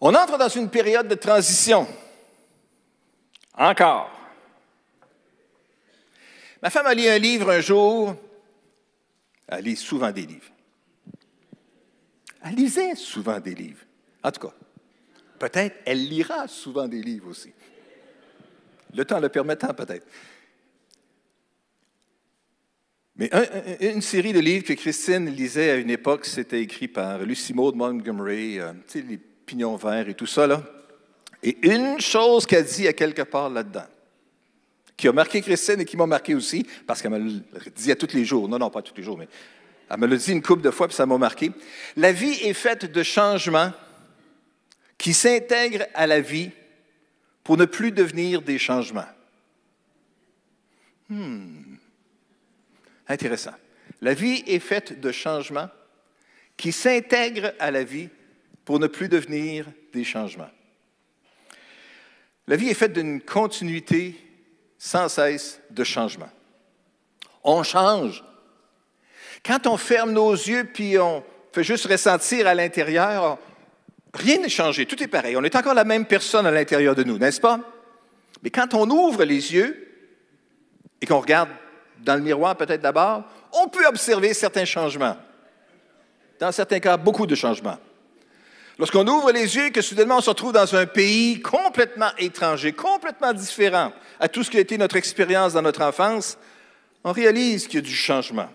On 0.00 0.14
entre 0.14 0.38
dans 0.38 0.48
une 0.48 0.70
période 0.70 1.08
de 1.08 1.14
transition. 1.14 1.86
Encore. 3.54 4.10
Ma 6.62 6.70
femme 6.70 6.86
a 6.86 6.94
lu 6.94 7.06
un 7.06 7.18
livre 7.18 7.50
un 7.50 7.60
jour. 7.60 8.14
Elle 9.48 9.64
lit 9.64 9.76
souvent 9.76 10.12
des 10.12 10.26
livres. 10.26 10.52
Elle 12.44 12.54
lisait 12.54 12.94
souvent 12.94 13.40
des 13.40 13.54
livres. 13.54 13.84
En 14.22 14.30
tout 14.30 14.46
cas, 14.46 14.54
peut-être 15.38 15.76
elle 15.84 16.06
lira 16.06 16.46
souvent 16.46 16.86
des 16.86 17.02
livres 17.02 17.28
aussi. 17.28 17.52
Le 18.94 19.04
temps 19.04 19.20
le 19.20 19.28
permettant, 19.28 19.74
peut-être. 19.74 20.06
Mais 23.16 23.30
une 23.80 24.00
série 24.00 24.32
de 24.32 24.38
livres 24.38 24.64
que 24.64 24.74
Christine 24.74 25.28
lisait 25.28 25.70
à 25.70 25.74
une 25.74 25.90
époque, 25.90 26.24
c'était 26.24 26.60
écrit 26.60 26.86
par 26.86 27.18
Lucy 27.24 27.52
Maud 27.52 27.74
Montgomery, 27.74 28.60
euh, 28.60 28.72
pignons 29.48 29.76
verts 29.76 30.08
et 30.08 30.14
tout 30.14 30.26
ça, 30.26 30.46
là. 30.46 30.62
Et 31.42 31.56
une 31.62 32.00
chose 32.00 32.46
qu'elle 32.46 32.64
dit 32.64 32.86
à 32.86 32.92
quelque 32.92 33.22
part 33.22 33.48
là-dedans, 33.48 33.86
qui 34.96 35.08
a 35.08 35.12
marqué 35.12 35.40
Christine 35.40 35.80
et 35.80 35.84
qui 35.84 35.96
m'a 35.96 36.06
marqué 36.06 36.34
aussi, 36.34 36.66
parce 36.86 37.00
qu'elle 37.00 37.12
me 37.12 37.18
le 37.18 37.42
dit 37.74 37.90
à 37.90 37.96
tous 37.96 38.12
les 38.12 38.24
jours, 38.24 38.48
non, 38.48 38.58
non, 38.58 38.70
pas 38.70 38.82
tous 38.82 38.94
les 38.96 39.02
jours, 39.02 39.16
mais 39.16 39.28
elle 39.88 39.98
me 39.98 40.06
le 40.06 40.16
dit 40.16 40.32
une 40.32 40.42
couple 40.42 40.62
de 40.62 40.70
fois, 40.70 40.88
puis 40.88 40.96
ça 40.96 41.06
m'a 41.06 41.16
marqué. 41.16 41.52
La 41.96 42.12
vie 42.12 42.34
est 42.42 42.54
faite 42.54 42.92
de 42.92 43.02
changements 43.02 43.72
qui 44.98 45.14
s'intègrent 45.14 45.86
à 45.94 46.06
la 46.06 46.20
vie 46.20 46.50
pour 47.44 47.56
ne 47.56 47.64
plus 47.64 47.92
devenir 47.92 48.42
des 48.42 48.58
changements. 48.58 49.06
Hmm. 51.08 51.76
Intéressant. 53.08 53.54
La 54.02 54.12
vie 54.12 54.42
est 54.46 54.58
faite 54.58 55.00
de 55.00 55.12
changements 55.12 55.68
qui 56.56 56.72
s'intègrent 56.72 57.54
à 57.58 57.70
la 57.70 57.84
vie 57.84 58.10
pour 58.68 58.78
ne 58.78 58.86
plus 58.86 59.08
devenir 59.08 59.64
des 59.94 60.04
changements. 60.04 60.50
La 62.46 62.54
vie 62.54 62.68
est 62.68 62.74
faite 62.74 62.92
d'une 62.92 63.22
continuité 63.22 64.14
sans 64.76 65.08
cesse 65.08 65.58
de 65.70 65.84
changements. 65.84 66.28
On 67.44 67.62
change. 67.62 68.22
Quand 69.42 69.66
on 69.66 69.78
ferme 69.78 70.12
nos 70.12 70.32
yeux 70.32 70.68
puis 70.70 70.98
on 70.98 71.24
fait 71.50 71.64
juste 71.64 71.86
ressentir 71.86 72.46
à 72.46 72.54
l'intérieur, 72.54 73.38
rien 74.12 74.36
n'est 74.36 74.50
changé, 74.50 74.84
tout 74.84 75.02
est 75.02 75.08
pareil. 75.08 75.34
On 75.38 75.44
est 75.44 75.56
encore 75.56 75.72
la 75.72 75.84
même 75.84 76.04
personne 76.04 76.44
à 76.44 76.50
l'intérieur 76.50 76.94
de 76.94 77.04
nous, 77.04 77.16
n'est-ce 77.16 77.40
pas? 77.40 77.58
Mais 78.42 78.50
quand 78.50 78.74
on 78.74 78.90
ouvre 78.90 79.24
les 79.24 79.54
yeux 79.54 80.12
et 81.00 81.06
qu'on 81.06 81.20
regarde 81.20 81.48
dans 82.00 82.16
le 82.16 82.20
miroir 82.20 82.54
peut-être 82.54 82.82
d'abord, 82.82 83.24
on 83.50 83.68
peut 83.68 83.86
observer 83.86 84.34
certains 84.34 84.66
changements. 84.66 85.16
Dans 86.38 86.52
certains 86.52 86.80
cas, 86.80 86.98
beaucoup 86.98 87.26
de 87.26 87.34
changements. 87.34 87.78
Lorsqu'on 88.78 89.06
ouvre 89.08 89.32
les 89.32 89.56
yeux 89.56 89.66
et 89.66 89.70
que 89.72 89.82
soudainement 89.82 90.18
on 90.18 90.20
se 90.20 90.30
retrouve 90.30 90.52
dans 90.52 90.76
un 90.76 90.86
pays 90.86 91.40
complètement 91.40 92.10
étranger, 92.16 92.72
complètement 92.72 93.32
différent 93.32 93.92
à 94.20 94.28
tout 94.28 94.44
ce 94.44 94.50
qui 94.50 94.56
a 94.56 94.60
été 94.60 94.78
notre 94.78 94.96
expérience 94.96 95.54
dans 95.54 95.62
notre 95.62 95.82
enfance, 95.82 96.38
on 97.02 97.10
réalise 97.10 97.66
qu'il 97.66 97.76
y 97.76 97.78
a 97.78 97.86
du 97.86 97.94
changement. 97.94 98.48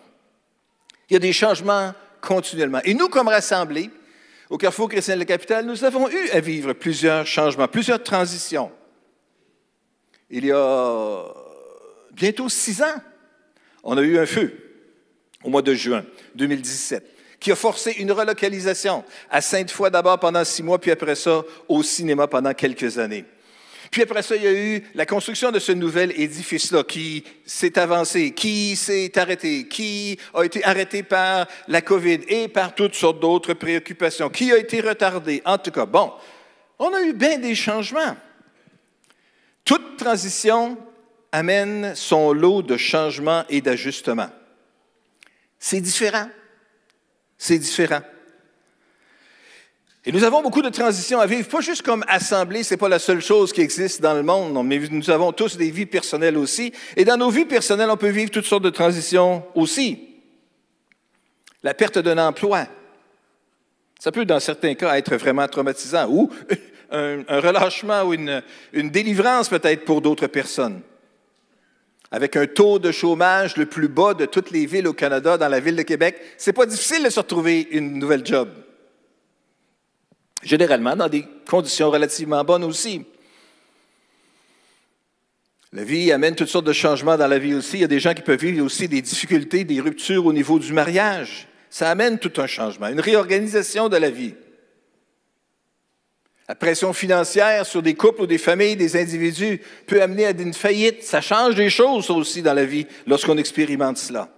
Il 1.10 1.14
y 1.14 1.18
a 1.18 1.20
des 1.20 1.34
changements 1.34 1.94
continuellement. 2.22 2.80
Et 2.86 2.94
nous, 2.94 3.10
comme 3.10 3.28
rassemblés, 3.28 3.90
au 4.50 4.58
Carrefour 4.58 4.88
chrétien 4.88 5.16
de 5.16 5.20
la 5.20 5.26
capitale, 5.26 5.66
nous 5.66 5.84
avons 5.84 6.10
eu 6.10 6.30
à 6.30 6.40
vivre 6.40 6.72
plusieurs 6.72 7.28
changements, 7.28 7.68
plusieurs 7.68 8.02
transitions. 8.02 8.72
Il 10.30 10.46
y 10.46 10.52
a 10.54 11.26
bientôt 12.14 12.48
six 12.48 12.82
ans, 12.82 13.02
on 13.84 13.98
a 13.98 14.02
eu 14.02 14.18
un 14.18 14.26
feu 14.26 14.54
au 15.44 15.50
mois 15.50 15.62
de 15.62 15.74
juin 15.74 16.06
2017 16.36 17.14
qui 17.44 17.52
a 17.52 17.56
forcé 17.58 17.92
une 18.00 18.14
relocalisation 18.14 19.04
à 19.30 19.42
Sainte-Foy 19.42 19.92
d'abord 19.92 20.18
pendant 20.18 20.46
six 20.46 20.64
mois, 20.64 20.80
puis 20.80 20.92
après 20.92 21.16
ça 21.16 21.44
au 21.68 21.84
cinéma 21.84 22.26
pendant 22.26 22.54
quelques 22.54 22.98
années. 22.98 23.26
Puis 23.92 24.02
après 24.02 24.24
ça, 24.24 24.38
il 24.38 24.44
y 24.44 24.48
a 24.48 24.54
eu 24.54 24.84
la 24.96 25.06
construction 25.06 25.52
de 25.52 25.60
ce 25.60 25.74
nouvel 25.74 26.14
édifice-là 26.20 26.86
qui 26.86 27.26
s'est 27.46 27.78
avancé, 27.78 28.32
qui 28.32 28.78
s'est 28.78 29.20
arrêté, 29.20 29.68
qui 29.68 30.18
a 30.34 30.44
été 30.44 30.64
arrêté 30.64 31.04
par 31.04 31.48
la 31.68 31.82
COVID 31.82 32.22
et 32.30 32.48
par 32.48 32.74
toutes 32.74 32.96
sortes 32.96 33.20
d'autres 33.20 33.54
préoccupations, 33.54 34.30
qui 34.30 34.54
a 34.54 34.58
été 34.58 34.80
retardé. 34.80 35.42
En 35.46 35.58
tout 35.58 35.72
cas, 35.72 35.86
bon, 35.86 36.14
on 36.80 36.94
a 36.94 37.02
eu 37.02 37.12
bien 37.12 37.40
des 37.40 37.56
changements. 37.56 38.16
Toute 39.66 39.98
transition 39.98 40.78
amène 41.34 41.94
son 41.94 42.32
lot 42.32 42.62
de 42.62 42.78
changements 42.78 43.44
et 43.50 43.60
d'ajustements. 43.60 44.32
C'est 45.60 45.82
différent. 45.82 46.30
C'est 47.44 47.60
différent. 47.60 48.00
Et 50.06 50.14
nous 50.14 50.24
avons 50.24 50.42
beaucoup 50.42 50.62
de 50.62 50.70
transitions 50.70 51.20
à 51.20 51.26
vivre, 51.26 51.46
pas 51.50 51.60
juste 51.60 51.82
comme 51.82 52.06
assemblée, 52.08 52.64
ce 52.64 52.74
n'est 52.74 52.78
pas 52.78 52.88
la 52.88 53.00
seule 53.00 53.20
chose 53.20 53.52
qui 53.52 53.60
existe 53.60 54.02
dans 54.02 54.14
le 54.14 54.24
monde, 54.24 54.66
mais 54.66 54.80
nous 54.90 55.10
avons 55.10 55.34
tous 55.34 55.58
des 55.58 55.70
vies 55.70 55.86
personnelles 55.86 56.38
aussi. 56.38 56.72
Et 56.96 57.04
dans 57.04 57.18
nos 57.18 57.30
vies 57.30 57.44
personnelles, 57.44 57.90
on 57.90 57.98
peut 57.98 58.12
vivre 58.12 58.32
toutes 58.32 58.46
sortes 58.46 58.64
de 58.64 58.70
transitions 58.70 59.44
aussi. 59.56 60.08
La 61.64 61.74
perte 61.74 62.00
d'un 62.00 62.18
emploi, 62.18 62.66
ça 64.00 64.14
peut 64.14 64.24
dans 64.24 64.40
certains 64.40 64.76
cas 64.76 64.96
être 64.98 65.18
vraiment 65.18 65.46
traumatisant, 65.50 66.08
ou 66.10 66.30
un, 66.92 67.26
relâchement 67.42 68.04
ou 68.04 68.14
une, 68.14 68.42
une 68.72 68.90
délivrance 68.90 69.50
peut-être 69.50 69.84
pour 69.84 70.00
d'autres 70.00 70.28
personnes 70.28 70.82
avec 72.14 72.36
un 72.36 72.46
taux 72.46 72.78
de 72.78 72.92
chômage 72.92 73.58
le 73.58 73.66
plus 73.66 73.88
bas 73.88 74.14
de 74.14 74.26
toutes 74.26 74.52
les 74.52 74.68
villes 74.68 74.88
au 74.88 74.94
Canada, 74.94 75.36
dans 75.36 75.48
la 75.50 75.60
ville 75.60 75.76
de 75.76 75.82
Québec, 75.82 76.16
c'est 76.38 76.54
pas 76.54 76.68
difficile 76.68 77.04
de 77.04 77.10
se 77.10 77.20
retrouver 77.20 77.68
une 77.72 77.98
nouvelle 77.98 78.24
job. 78.24 78.50
Généralement, 80.44 80.96
dans 80.96 81.10
des 81.10 81.26
conditions 81.50 81.90
relativement 81.90 82.44
bonnes 82.44 82.66
aussi. 82.66 83.04
La 85.72 85.84
vie 85.84 86.12
amène 86.12 86.36
toutes 86.36 86.50
sortes 86.50 86.68
de 86.68 86.72
changements 86.74 87.18
dans 87.18 87.26
la 87.26 87.40
vie 87.40 87.56
aussi. 87.56 87.78
Il 87.78 87.82
y 87.82 87.86
a 87.86 87.88
des 87.88 88.00
gens 88.00 88.14
qui 88.14 88.22
peuvent 88.22 88.40
vivre 88.40 88.64
aussi 88.64 88.88
des 88.88 89.02
difficultés, 89.02 89.64
des 89.64 89.82
ruptures 89.82 90.28
au 90.28 90.34
niveau 90.34 90.60
du 90.60 90.72
mariage. 90.72 91.48
Ça 91.72 91.90
amène 91.90 92.20
tout 92.20 92.40
un 92.40 92.46
changement, 92.46 92.90
une 92.90 93.00
réorganisation 93.00 93.90
de 93.90 93.98
la 93.98 94.12
vie. 94.12 94.36
La 96.54 96.58
pression 96.58 96.94
financière 96.94 97.66
sur 97.66 97.82
des 97.82 97.96
couples 97.96 98.22
ou 98.22 98.28
des 98.28 98.38
familles, 98.38 98.76
des 98.76 98.96
individus, 98.96 99.60
peut 99.88 100.04
amener 100.04 100.28
à 100.28 100.30
une 100.30 100.54
faillite. 100.54 101.02
Ça 101.02 101.20
change 101.20 101.56
des 101.56 101.72
choses 101.72 102.12
aussi 102.12 102.44
dans 102.44 102.54
la 102.54 102.64
vie 102.64 102.86
lorsqu'on 103.08 103.40
expérimente 103.40 103.98
cela. 103.98 104.30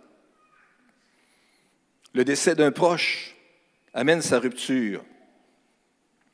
Le 2.14 2.24
décès 2.24 2.56
d'un 2.56 2.72
proche 2.72 3.36
amène 3.94 4.22
sa 4.22 4.40
rupture. 4.40 5.04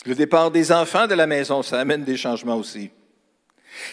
Le 0.05 0.13
départ 0.13 0.51
des 0.51 0.71
enfants 0.71 1.07
de 1.07 1.15
la 1.15 1.25
maison, 1.25 1.63
ça 1.63 1.79
amène 1.79 2.03
des 2.03 2.15
changements 2.15 2.57
aussi. 2.57 2.91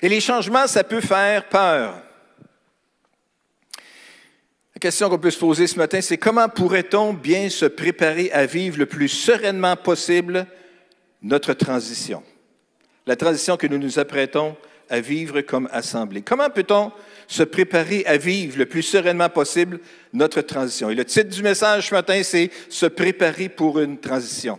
Et 0.03 0.11
les 0.11 0.21
changements, 0.21 0.67
ça 0.67 0.85
peut 0.85 1.01
faire 1.01 1.49
peur. 1.49 2.03
La 4.75 4.79
question 4.79 5.09
qu'on 5.09 5.19
peut 5.19 5.31
se 5.31 5.41
poser 5.41 5.67
ce 5.67 5.79
matin, 5.79 6.03
c'est 6.03 6.19
comment 6.19 6.51
pourrait-on 6.51 7.15
bien 7.15 7.49
se 7.49 7.65
préparer 7.65 8.31
à 8.33 8.45
vivre 8.45 8.77
le 8.79 8.85
plus 8.85 9.09
sereinement 9.09 9.77
possible 9.77 10.47
notre 11.23 11.53
transition, 11.53 12.23
la 13.07 13.17
transition 13.17 13.57
que 13.57 13.67
nous 13.67 13.79
nous 13.79 13.99
apprêtons 13.99 14.57
à 14.91 15.01
vivre 15.01 15.41
comme 15.43 15.69
assemblée. 15.73 16.23
Comment 16.23 16.51
peut-on 16.51 16.93
se 17.27 17.43
préparer 17.43 18.05
à 18.07 18.17
vivre 18.17 18.59
le 18.59 18.67
plus 18.67 18.83
sereinement 18.83 19.29
possible 19.29 19.81
notre 20.13 20.41
transition? 20.41 20.91
Et 20.91 20.95
le 20.95 21.05
titre 21.05 21.31
du 21.31 21.43
message 21.43 21.89
ce 21.89 21.95
matin, 21.95 22.23
c'est 22.23 22.51
Se 22.69 22.87
préparer 22.87 23.49
pour 23.49 23.79
une 23.79 23.99
transition. 23.99 24.59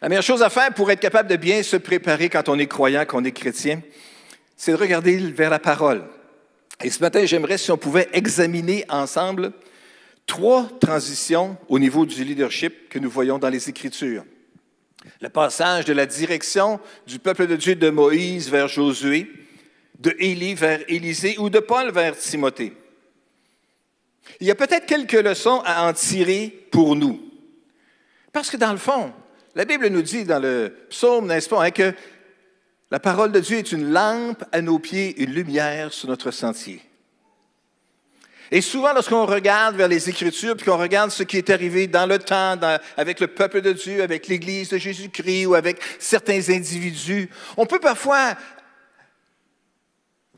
La 0.00 0.08
meilleure 0.08 0.22
chose 0.22 0.42
à 0.42 0.50
faire 0.50 0.72
pour 0.74 0.90
être 0.90 1.00
capable 1.00 1.30
de 1.30 1.36
bien 1.36 1.62
se 1.62 1.76
préparer 1.76 2.28
quand 2.28 2.48
on 2.48 2.58
est 2.58 2.66
croyant, 2.66 3.06
qu'on 3.06 3.24
est 3.24 3.32
chrétien, 3.32 3.80
c'est 4.56 4.72
de 4.72 4.76
regarder 4.76 5.16
vers 5.16 5.50
la 5.50 5.58
parole. 5.58 6.04
Et 6.82 6.90
ce 6.90 7.00
matin, 7.00 7.24
j'aimerais 7.24 7.58
si 7.58 7.70
on 7.70 7.78
pouvait 7.78 8.08
examiner 8.12 8.84
ensemble 8.88 9.52
trois 10.26 10.68
transitions 10.80 11.56
au 11.68 11.78
niveau 11.78 12.04
du 12.06 12.22
leadership 12.22 12.88
que 12.88 12.98
nous 12.98 13.10
voyons 13.10 13.38
dans 13.38 13.48
les 13.48 13.68
Écritures. 13.68 14.24
Le 15.20 15.28
passage 15.28 15.84
de 15.84 15.92
la 15.92 16.06
direction 16.06 16.80
du 17.06 17.18
peuple 17.18 17.46
de 17.46 17.56
Dieu 17.56 17.74
de 17.74 17.90
Moïse 17.90 18.50
vers 18.50 18.68
Josué, 18.68 19.30
de 19.98 20.14
Élie 20.18 20.54
vers 20.54 20.80
Élisée 20.88 21.36
ou 21.38 21.50
de 21.50 21.58
Paul 21.58 21.90
vers 21.90 22.16
Timothée. 22.16 22.72
Il 24.40 24.46
y 24.46 24.50
a 24.50 24.54
peut-être 24.54 24.86
quelques 24.86 25.12
leçons 25.12 25.62
à 25.64 25.86
en 25.86 25.92
tirer 25.92 26.66
pour 26.70 26.96
nous. 26.96 27.20
Parce 28.32 28.50
que 28.50 28.56
dans 28.56 28.72
le 28.72 28.78
fond, 28.78 29.12
la 29.54 29.64
Bible 29.64 29.88
nous 29.88 30.02
dit 30.02 30.24
dans 30.24 30.40
le 30.40 30.74
psaume, 30.90 31.26
n'est-ce 31.26 31.48
pas, 31.48 31.64
hein, 31.64 31.70
que 31.70 31.94
la 32.90 33.00
parole 33.00 33.32
de 33.32 33.40
Dieu 33.40 33.58
est 33.58 33.72
une 33.72 33.92
lampe 33.92 34.44
à 34.52 34.60
nos 34.60 34.78
pieds, 34.78 35.20
une 35.22 35.32
lumière 35.32 35.92
sur 35.92 36.08
notre 36.08 36.30
sentier. 36.30 36.82
Et 38.50 38.60
souvent, 38.60 38.92
lorsqu'on 38.92 39.26
regarde 39.26 39.76
vers 39.76 39.88
les 39.88 40.08
Écritures, 40.08 40.56
puis 40.56 40.66
qu'on 40.66 40.76
regarde 40.76 41.10
ce 41.10 41.22
qui 41.22 41.38
est 41.38 41.50
arrivé 41.50 41.86
dans 41.86 42.06
le 42.06 42.18
temps 42.18 42.58
avec 42.96 43.20
le 43.20 43.26
peuple 43.26 43.60
de 43.60 43.72
Dieu, 43.72 44.02
avec 44.02 44.28
l'Église 44.28 44.68
de 44.68 44.78
Jésus-Christ 44.78 45.46
ou 45.46 45.54
avec 45.54 45.80
certains 45.98 46.50
individus, 46.50 47.28
on 47.56 47.66
peut 47.66 47.80
parfois 47.80 48.34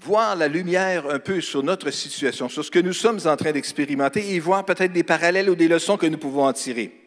voir 0.00 0.36
la 0.36 0.48
lumière 0.48 1.08
un 1.10 1.18
peu 1.18 1.40
sur 1.40 1.62
notre 1.62 1.90
situation, 1.90 2.48
sur 2.48 2.64
ce 2.64 2.70
que 2.70 2.78
nous 2.78 2.92
sommes 2.92 3.20
en 3.24 3.36
train 3.36 3.52
d'expérimenter 3.52 4.34
et 4.34 4.40
voir 4.40 4.64
peut-être 4.64 4.92
des 4.92 5.02
parallèles 5.02 5.50
ou 5.50 5.56
des 5.56 5.68
leçons 5.68 5.96
que 5.96 6.06
nous 6.06 6.18
pouvons 6.18 6.46
en 6.46 6.52
tirer. 6.52 7.05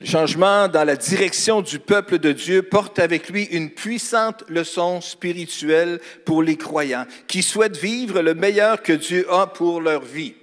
Le 0.00 0.06
changement 0.06 0.68
dans 0.68 0.84
la 0.84 0.96
direction 0.96 1.60
du 1.60 1.80
peuple 1.80 2.18
de 2.18 2.30
Dieu 2.30 2.62
porte 2.62 3.00
avec 3.00 3.28
lui 3.28 3.44
une 3.44 3.70
puissante 3.70 4.44
leçon 4.48 5.00
spirituelle 5.00 6.00
pour 6.24 6.42
les 6.42 6.56
croyants 6.56 7.06
qui 7.26 7.42
souhaitent 7.42 7.76
vivre 7.76 8.22
le 8.22 8.34
meilleur 8.34 8.82
que 8.82 8.92
Dieu 8.92 9.30
a 9.32 9.48
pour 9.48 9.80
leur 9.80 10.02
vie. 10.02 10.34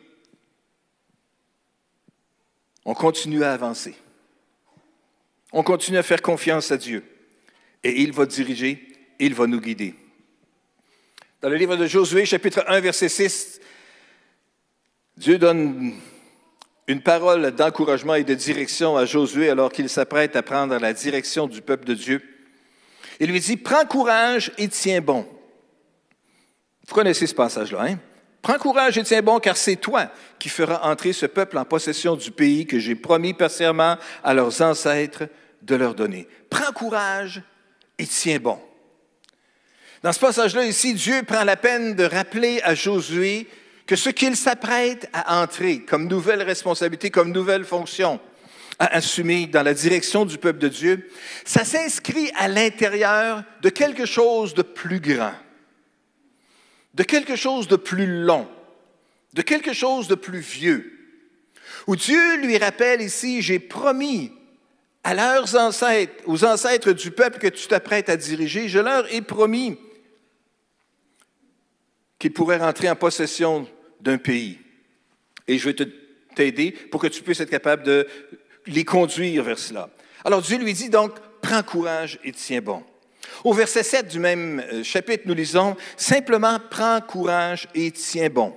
On 2.83 2.93
continue 2.93 3.43
à 3.43 3.53
avancer. 3.53 3.95
On 5.53 5.63
continue 5.63 5.97
à 5.97 6.03
faire 6.03 6.21
confiance 6.21 6.71
à 6.71 6.77
Dieu. 6.77 7.03
Et 7.81 8.01
il 8.01 8.11
va 8.11 8.25
diriger, 8.25 8.85
il 9.19 9.33
va 9.33 9.47
nous 9.47 9.61
guider. 9.61 9.95
Dans 11.41 11.49
le 11.49 11.55
livre 11.55 11.77
de 11.77 11.87
Josué, 11.87 12.25
chapitre 12.25 12.65
1, 12.67 12.81
verset 12.81 13.07
6, 13.07 13.61
Dieu 15.15 15.37
donne 15.37 15.93
une 16.87 17.01
parole 17.01 17.51
d'encouragement 17.51 18.15
et 18.15 18.23
de 18.23 18.33
direction 18.33 18.95
à 18.95 19.05
Josué 19.05 19.49
alors 19.49 19.71
qu'il 19.71 19.89
s'apprête 19.89 20.35
à 20.35 20.43
prendre 20.43 20.77
la 20.77 20.93
direction 20.93 21.47
du 21.47 21.61
peuple 21.61 21.85
de 21.85 21.93
Dieu. 21.93 22.21
Il 23.19 23.31
lui 23.31 23.39
dit, 23.39 23.57
prends 23.57 23.85
courage 23.85 24.51
et 24.57 24.67
tiens 24.67 25.01
bon. 25.01 25.27
Vous 26.87 26.93
connaissez 26.93 27.25
ce 27.25 27.33
passage-là, 27.33 27.85
hein? 27.87 27.99
Prends 28.41 28.59
courage 28.59 28.97
et 28.99 29.03
tiens 29.03 29.23
bon, 29.23 29.39
car 29.39 29.57
c'est 29.57 29.77
toi 29.77 30.11
qui 30.37 30.49
feras 30.49 30.87
entrer 30.87 31.13
ce 31.13 31.25
peuple 31.25 31.57
en 31.57 31.65
possession 31.65 32.15
du 32.15 32.29
pays 32.29 32.67
que 32.67 32.77
j'ai 32.77 32.93
promis 32.93 33.33
par 33.33 33.49
à 34.23 34.33
leurs 34.35 34.61
ancêtres 34.61 35.23
de 35.63 35.75
leur 35.75 35.95
donner. 35.95 36.27
Prends 36.51 36.71
courage 36.71 37.41
et 37.97 38.05
tiens 38.05 38.37
bon. 38.37 38.59
Dans 40.03 40.13
ce 40.13 40.19
passage-là 40.19 40.65
ici, 40.65 40.93
Dieu 40.93 41.23
prend 41.23 41.43
la 41.43 41.55
peine 41.55 41.95
de 41.95 42.03
rappeler 42.03 42.61
à 42.63 42.75
Josué 42.75 43.47
que 43.85 43.95
ce 43.95 44.09
qu'il 44.09 44.35
s'apprête 44.35 45.09
à 45.13 45.41
entrer 45.41 45.81
comme 45.81 46.07
nouvelle 46.07 46.41
responsabilité, 46.41 47.11
comme 47.11 47.31
nouvelle 47.31 47.65
fonction 47.65 48.19
à 48.79 48.95
assumer 48.95 49.47
dans 49.47 49.63
la 49.63 49.73
direction 49.73 50.25
du 50.25 50.37
peuple 50.37 50.59
de 50.59 50.67
Dieu, 50.67 51.09
ça 51.45 51.63
s'inscrit 51.63 52.29
à 52.35 52.47
l'intérieur 52.47 53.43
de 53.61 53.69
quelque 53.69 54.05
chose 54.05 54.53
de 54.53 54.63
plus 54.63 54.99
grand, 54.99 55.33
de 56.93 57.03
quelque 57.03 57.35
chose 57.35 57.67
de 57.67 57.75
plus 57.75 58.23
long, 58.23 58.47
de 59.33 59.41
quelque 59.41 59.73
chose 59.73 60.07
de 60.07 60.15
plus 60.15 60.39
vieux, 60.39 60.91
où 61.87 61.95
Dieu 61.95 62.37
lui 62.37 62.57
rappelle 62.57 63.01
ici, 63.01 63.41
j'ai 63.41 63.59
promis 63.59 64.31
à 65.03 65.13
leurs 65.13 65.55
ancêtres, 65.55 66.23
aux 66.25 66.43
ancêtres 66.43 66.91
du 66.91 67.11
peuple 67.11 67.37
que 67.37 67.47
tu 67.47 67.67
t'apprêtes 67.67 68.09
à 68.09 68.17
diriger, 68.17 68.67
je 68.67 68.79
leur 68.79 69.11
ai 69.13 69.21
promis 69.21 69.77
qu'ils 72.17 72.33
pourraient 72.33 72.57
rentrer 72.57 72.89
en 72.89 72.95
possession 72.95 73.67
d'un 74.01 74.17
pays. 74.17 74.59
Et 75.47 75.57
je 75.57 75.69
vais 75.69 75.75
t'aider 76.35 76.71
pour 76.71 77.01
que 77.01 77.07
tu 77.07 77.21
puisses 77.21 77.39
être 77.39 77.49
capable 77.49 77.83
de 77.83 78.07
les 78.67 78.83
conduire 78.83 79.43
vers 79.43 79.59
cela. 79.59 79.89
Alors 80.23 80.41
Dieu 80.41 80.57
lui 80.57 80.73
dit 80.73 80.89
donc, 80.89 81.13
prends 81.41 81.63
courage 81.63 82.19
et 82.23 82.31
tiens 82.31 82.61
bon. 82.61 82.83
Au 83.43 83.53
verset 83.53 83.83
7 83.83 84.07
du 84.07 84.19
même 84.19 84.63
euh, 84.71 84.83
chapitre, 84.83 85.23
nous 85.25 85.33
lisons, 85.33 85.75
simplement 85.97 86.59
prends 86.69 87.01
courage 87.01 87.67
et 87.75 87.91
tiens 87.91 88.29
bon 88.29 88.55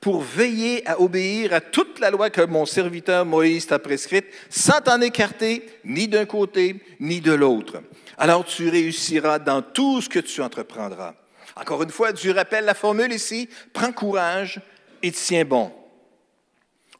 pour 0.00 0.20
veiller 0.20 0.86
à 0.88 1.00
obéir 1.00 1.52
à 1.52 1.60
toute 1.60 1.98
la 1.98 2.10
loi 2.10 2.30
que 2.30 2.42
mon 2.42 2.66
serviteur 2.66 3.24
Moïse 3.24 3.66
t'a 3.66 3.78
prescrite, 3.78 4.26
sans 4.50 4.80
t'en 4.80 5.00
écarter 5.00 5.66
ni 5.84 6.08
d'un 6.08 6.26
côté 6.26 6.76
ni 7.00 7.20
de 7.20 7.32
l'autre. 7.32 7.82
Alors 8.18 8.44
tu 8.44 8.68
réussiras 8.68 9.38
dans 9.38 9.62
tout 9.62 10.00
ce 10.00 10.08
que 10.08 10.18
tu 10.18 10.42
entreprendras. 10.42 11.14
Encore 11.56 11.82
une 11.82 11.90
fois, 11.90 12.12
Dieu 12.12 12.32
rappelle 12.32 12.64
la 12.64 12.74
formule 12.74 13.12
ici, 13.12 13.48
prends 13.72 13.92
courage 13.92 14.60
et 15.02 15.12
tiens 15.12 15.44
bon. 15.44 15.72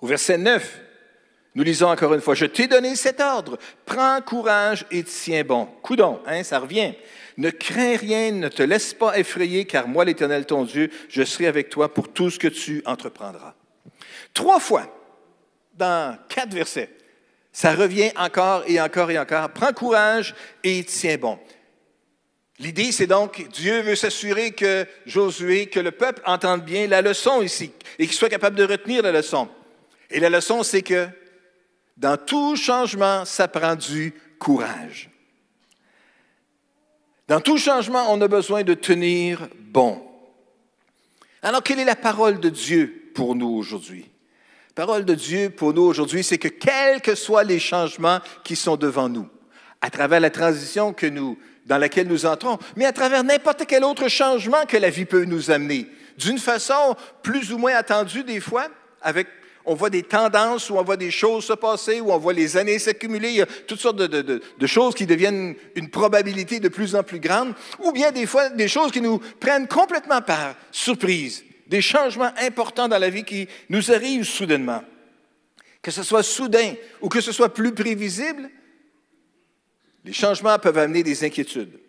Au 0.01 0.07
verset 0.07 0.39
9, 0.39 0.81
nous 1.55 1.63
lisons 1.63 1.89
encore 1.89 2.15
une 2.15 2.21
fois, 2.21 2.35
je 2.35 2.47
t'ai 2.47 2.67
donné 2.67 2.97
cet 2.97 3.21
ordre, 3.21 3.59
prends 3.87 4.21
courage 4.21 4.87
et 4.91 5.05
tiens 5.05 5.45
bon. 5.45 5.67
Coudon, 5.83 6.21
hein, 6.27 6.43
ça 6.43 6.59
revient. 6.59 6.95
Ne 7.37 7.51
crains 7.51 7.97
rien, 7.97 8.33
ne 8.33 8.49
te 8.49 8.63
laisse 8.63 8.95
pas 8.95 9.19
effrayer, 9.19 9.65
car 9.65 9.89
moi, 9.89 10.05
l'Éternel 10.05 10.47
ton 10.47 10.65
Dieu, 10.65 10.91
je 11.09 11.23
serai 11.23 11.47
avec 11.47 11.69
toi 11.69 11.93
pour 11.93 12.13
tout 12.13 12.31
ce 12.31 12.39
que 12.39 12.49
tu 12.49 12.83
entreprendras. 12.87 13.55
Trois 14.33 14.61
fois, 14.61 14.87
dans 15.75 16.17
quatre 16.29 16.53
versets, 16.53 16.91
ça 17.53 17.75
revient 17.75 18.11
encore 18.17 18.65
et 18.67 18.81
encore 18.81 19.11
et 19.11 19.19
encore. 19.19 19.49
Prends 19.51 19.73
courage 19.73 20.35
et 20.65 20.83
tiens 20.85 21.17
bon. 21.17 21.39
L'idée, 22.61 22.93
c'est 22.93 23.09
donc, 23.09 23.49
Dieu 23.53 23.81
veut 23.81 23.97
s'assurer 23.97 24.53
que 24.53 24.87
Josué, 25.07 25.67
que 25.67 25.81
le 25.81 25.91
peuple 25.91 26.23
entende 26.25 26.65
bien 26.65 26.87
la 26.87 27.03
leçon 27.03 27.43
ici 27.43 27.73
et 27.99 28.07
qu'il 28.07 28.15
soit 28.15 28.29
capable 28.29 28.57
de 28.57 28.65
retenir 28.65 29.03
la 29.03 29.11
leçon. 29.11 29.49
Et 30.11 30.21
la 30.21 30.31
leçon, 30.31 30.63
c'est 30.63 30.83
que 30.83 31.09
dans 31.97 32.17
tout 32.17 32.55
changement, 32.55 33.25
ça 33.25 33.49
prend 33.49 33.75
du 33.75 34.15
courage. 34.39 35.11
Dans 37.27 37.41
tout 37.41 37.59
changement, 37.59 38.13
on 38.13 38.21
a 38.21 38.29
besoin 38.29 38.63
de 38.63 38.75
tenir 38.75 39.49
bon. 39.59 40.01
Alors, 41.43 41.63
quelle 41.63 41.81
est 41.81 41.85
la 41.85 41.97
parole 41.97 42.39
de 42.39 42.51
Dieu 42.51 43.11
pour 43.15 43.35
nous 43.35 43.49
aujourd'hui? 43.49 44.11
Parole 44.75 45.05
de 45.05 45.15
Dieu 45.15 45.51
pour 45.51 45.73
nous 45.73 45.83
aujourd'hui, 45.83 46.23
c'est 46.23 46.39
que 46.39 46.49
quels 46.49 47.01
que 47.01 47.15
soient 47.15 47.45
les 47.45 47.59
changements 47.59 48.21
qui 48.43 48.57
sont 48.57 48.77
devant 48.77 49.09
nous, 49.09 49.29
à 49.81 49.89
travers 49.89 50.21
la 50.21 50.31
transition 50.31 50.93
que 50.93 51.07
nous 51.07 51.39
dans 51.67 51.79
laquelle 51.79 52.09
nous 52.09 52.27
entrons, 52.27 52.59
mais 52.77 52.85
à 52.85 52.93
travers 52.93 53.25
n'importe 53.25 53.65
quel 53.67 53.85
autre 53.85 54.09
changement 54.09 54.67
que 54.67 54.77
la 54.77 54.91
vie 54.91 55.05
peut 55.05 55.25
nous 55.25 55.51
amener. 55.51 55.87
D'une 56.19 56.39
façon 56.39 56.97
plus 57.23 57.53
ou 57.53 57.59
moins 57.59 57.75
attendue 57.75 58.23
des 58.23 58.41
fois, 58.41 58.69
avec 59.01 59.27
on 59.67 59.75
voit 59.75 59.91
des 59.91 60.03
tendances, 60.03 60.69
ou 60.69 60.77
on 60.77 60.83
voit 60.83 60.97
des 60.97 61.11
choses 61.11 61.47
se 61.47 61.55
passer, 61.55 62.01
ou 62.01 62.13
on 62.13 62.19
voit 62.19 62.33
les 62.33 62.57
années 62.57 62.79
s'accumuler, 62.79 63.31
il 63.31 63.37
y 63.37 63.43
a 63.43 63.47
toutes 63.47 63.81
sortes 63.81 63.97
de, 63.97 64.23
de, 64.59 64.67
choses 64.67 64.95
qui 64.95 65.07
deviennent 65.07 65.55
une 65.75 65.89
probabilité 65.89 66.61
de 66.61 66.69
plus 66.69 66.95
en 66.95 67.03
plus 67.03 67.21
grande, 67.21 67.55
ou 67.79 67.93
bien 67.93 68.13
des 68.13 68.27
fois 68.27 68.51
des 68.51 68.69
choses 68.69 68.93
qui 68.93 69.01
nous 69.01 69.19
prennent 69.41 69.67
complètement 69.67 70.21
par 70.21 70.55
surprise, 70.71 71.45
des 71.67 71.81
changements 71.81 72.33
importants 72.43 72.89
dans 72.89 72.99
la 72.99 73.09
vie 73.09 73.25
qui 73.25 73.49
nous 73.71 73.91
arrivent 73.91 74.25
soudainement. 74.25 74.83
Que 75.81 75.91
ce 75.91 76.03
soit 76.03 76.23
soudain 76.23 76.75
ou 77.01 77.09
que 77.09 77.21
ce 77.21 77.33
soit 77.33 77.53
plus 77.53 77.73
prévisible, 77.73 78.51
les 80.05 80.13
changements 80.13 80.59
peuvent 80.59 80.79
amener 80.79 81.03
des 81.03 81.25
inquiétudes. 81.25 81.81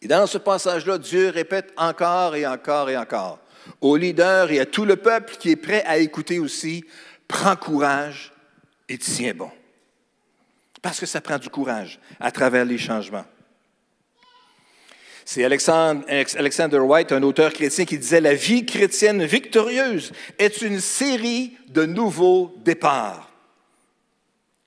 Et 0.00 0.06
dans 0.06 0.26
ce 0.26 0.38
passage-là, 0.38 0.98
Dieu 0.98 1.30
répète 1.30 1.72
encore 1.76 2.36
et 2.36 2.46
encore 2.46 2.88
et 2.88 2.96
encore 2.96 3.40
aux 3.80 3.96
leaders 3.96 4.50
et 4.50 4.60
à 4.60 4.66
tout 4.66 4.84
le 4.84 4.96
peuple 4.96 5.36
qui 5.38 5.50
est 5.50 5.56
prêt 5.56 5.84
à 5.86 5.98
écouter 5.98 6.38
aussi, 6.38 6.84
prends 7.26 7.56
courage 7.56 8.32
et 8.88 8.98
tiens 8.98 9.34
bon. 9.34 9.50
Parce 10.80 11.00
que 11.00 11.06
ça 11.06 11.20
prend 11.20 11.38
du 11.38 11.50
courage 11.50 11.98
à 12.20 12.30
travers 12.30 12.64
les 12.64 12.78
changements. 12.78 13.24
C'est 15.24 15.44
Alexander 15.44 16.78
White, 16.78 17.12
un 17.12 17.22
auteur 17.22 17.52
chrétien, 17.52 17.84
qui 17.84 17.98
disait 17.98 18.20
La 18.20 18.32
vie 18.32 18.64
chrétienne 18.64 19.24
victorieuse 19.24 20.12
est 20.38 20.62
une 20.62 20.80
série 20.80 21.52
de 21.68 21.84
nouveaux 21.84 22.54
départs 22.64 23.27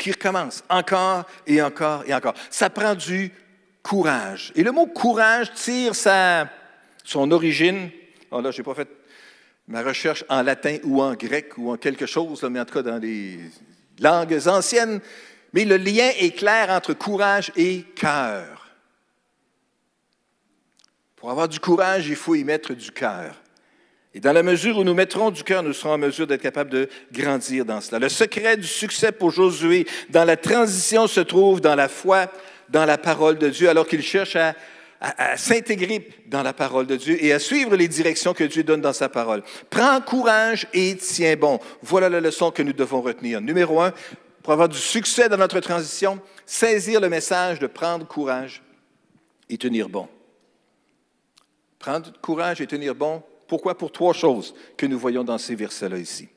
qui 0.02 0.12
recommence 0.12 0.64
encore 0.68 1.26
et 1.46 1.62
encore 1.62 2.04
et 2.08 2.14
encore. 2.14 2.34
Ça 2.50 2.70
prend 2.70 2.96
du 2.96 3.32
courage. 3.84 4.52
Et 4.56 4.64
le 4.64 4.72
mot 4.72 4.88
courage 4.88 5.54
tire 5.54 5.96
sa, 5.96 6.50
son 7.04 7.32
origine. 7.32 7.90
Oh 8.32 8.42
là, 8.42 8.52
je 8.52 8.58
n'ai 8.58 8.64
pas 8.64 8.74
fait 8.74 8.90
ma 9.68 9.84
recherche 9.84 10.26
en 10.28 10.42
latin 10.42 10.78
ou 10.84 11.02
en 11.02 11.14
grec 11.14 11.58
ou 11.58 11.72
en 11.72 11.78
quelque 11.78 12.06
chose, 12.06 12.44
mais 12.44 12.60
en 12.60 12.66
tout 12.66 12.74
cas 12.74 12.82
dans 12.82 12.98
les 12.98 13.40
langues 14.00 14.48
anciennes. 14.48 15.00
Mais 15.54 15.66
le 15.66 15.78
lien 15.78 16.10
est 16.18 16.36
clair 16.36 16.70
entre 16.70 16.94
courage 16.94 17.52
et 17.56 17.84
cœur. 17.96 18.70
Pour 21.16 21.30
avoir 21.30 21.48
du 21.48 21.60
courage, 21.60 22.08
il 22.08 22.16
faut 22.16 22.34
y 22.34 22.44
mettre 22.44 22.74
du 22.74 22.92
cœur. 22.92 23.41
Et 24.14 24.20
dans 24.20 24.34
la 24.34 24.44
mesure 24.44 24.78
où 24.78 24.84
nous 24.84 24.94
mettrons 24.94 25.32
du 25.32 25.44
cœur, 25.44 25.64
nous 25.64 25.74
serons 25.74 25.94
en 25.94 25.98
mesure 25.98 26.28
d'être 26.28 26.42
capables 26.42 26.70
de 26.70 26.90
grandir 27.14 27.64
dans 27.64 27.80
cela. 27.80 28.00
Le 28.00 28.10
secret 28.10 28.58
du 28.58 28.68
succès 28.68 29.12
pour 29.14 29.32
Josué 29.32 29.88
dans 30.10 30.26
la 30.26 30.36
transition 30.36 31.08
se 31.08 31.22
trouve 31.22 31.62
dans 31.62 31.76
la 31.76 31.88
foi, 31.88 32.28
dans 32.70 32.86
la 32.86 32.98
parole 32.98 33.38
de 33.38 33.48
Dieu, 33.48 33.70
alors 33.70 33.88
qu'il 33.88 34.02
cherche 34.02 34.36
à, 34.36 34.54
s'intégrer 35.36 36.10
dans 36.28 36.44
la 36.44 36.54
parole 36.54 36.86
de 36.86 36.96
Dieu 36.96 37.24
et 37.24 37.34
à 37.34 37.40
suivre 37.40 37.76
les 37.76 37.88
directions 37.88 38.34
que 38.34 38.44
Dieu 38.44 38.64
donne 38.64 38.82
dans 38.82 38.94
sa 38.94 39.10
parole. 39.10 39.42
Prends 39.70 40.00
courage 40.02 40.68
et 40.74 40.96
tiens 40.96 41.36
bon. 41.36 41.60
Voilà 41.82 42.08
la 42.08 42.20
leçon 42.20 42.52
que 42.52 42.62
nous 42.62 42.74
devons 42.74 43.02
retenir. 43.02 43.42
Numéro 43.42 43.82
un, 43.82 43.94
pour 44.44 44.54
avoir 44.54 44.70
du 44.70 44.78
succès 44.78 45.28
dans 45.30 45.38
notre 45.38 45.60
transition, 45.60 46.20
saisir 46.46 47.00
le 47.00 47.10
message 47.10 47.60
de 47.60 47.66
prendre 47.66 48.06
courage 48.06 48.62
et 49.50 49.58
tenir 49.58 49.90
bon. 49.90 50.08
Prendre 51.80 52.12
courage 52.22 52.62
et 52.62 52.68
tenir 52.68 52.94
bon, 52.94 53.24
pourquoi? 53.52 53.78
Pour 53.78 53.92
trois 53.92 54.14
choses 54.14 54.56
que 54.78 54.86
nous 54.86 54.98
voyons 54.98 55.26
dans 55.26 55.38
ces 55.38 55.56
versets-là 55.56 55.98
ici. 55.98 56.30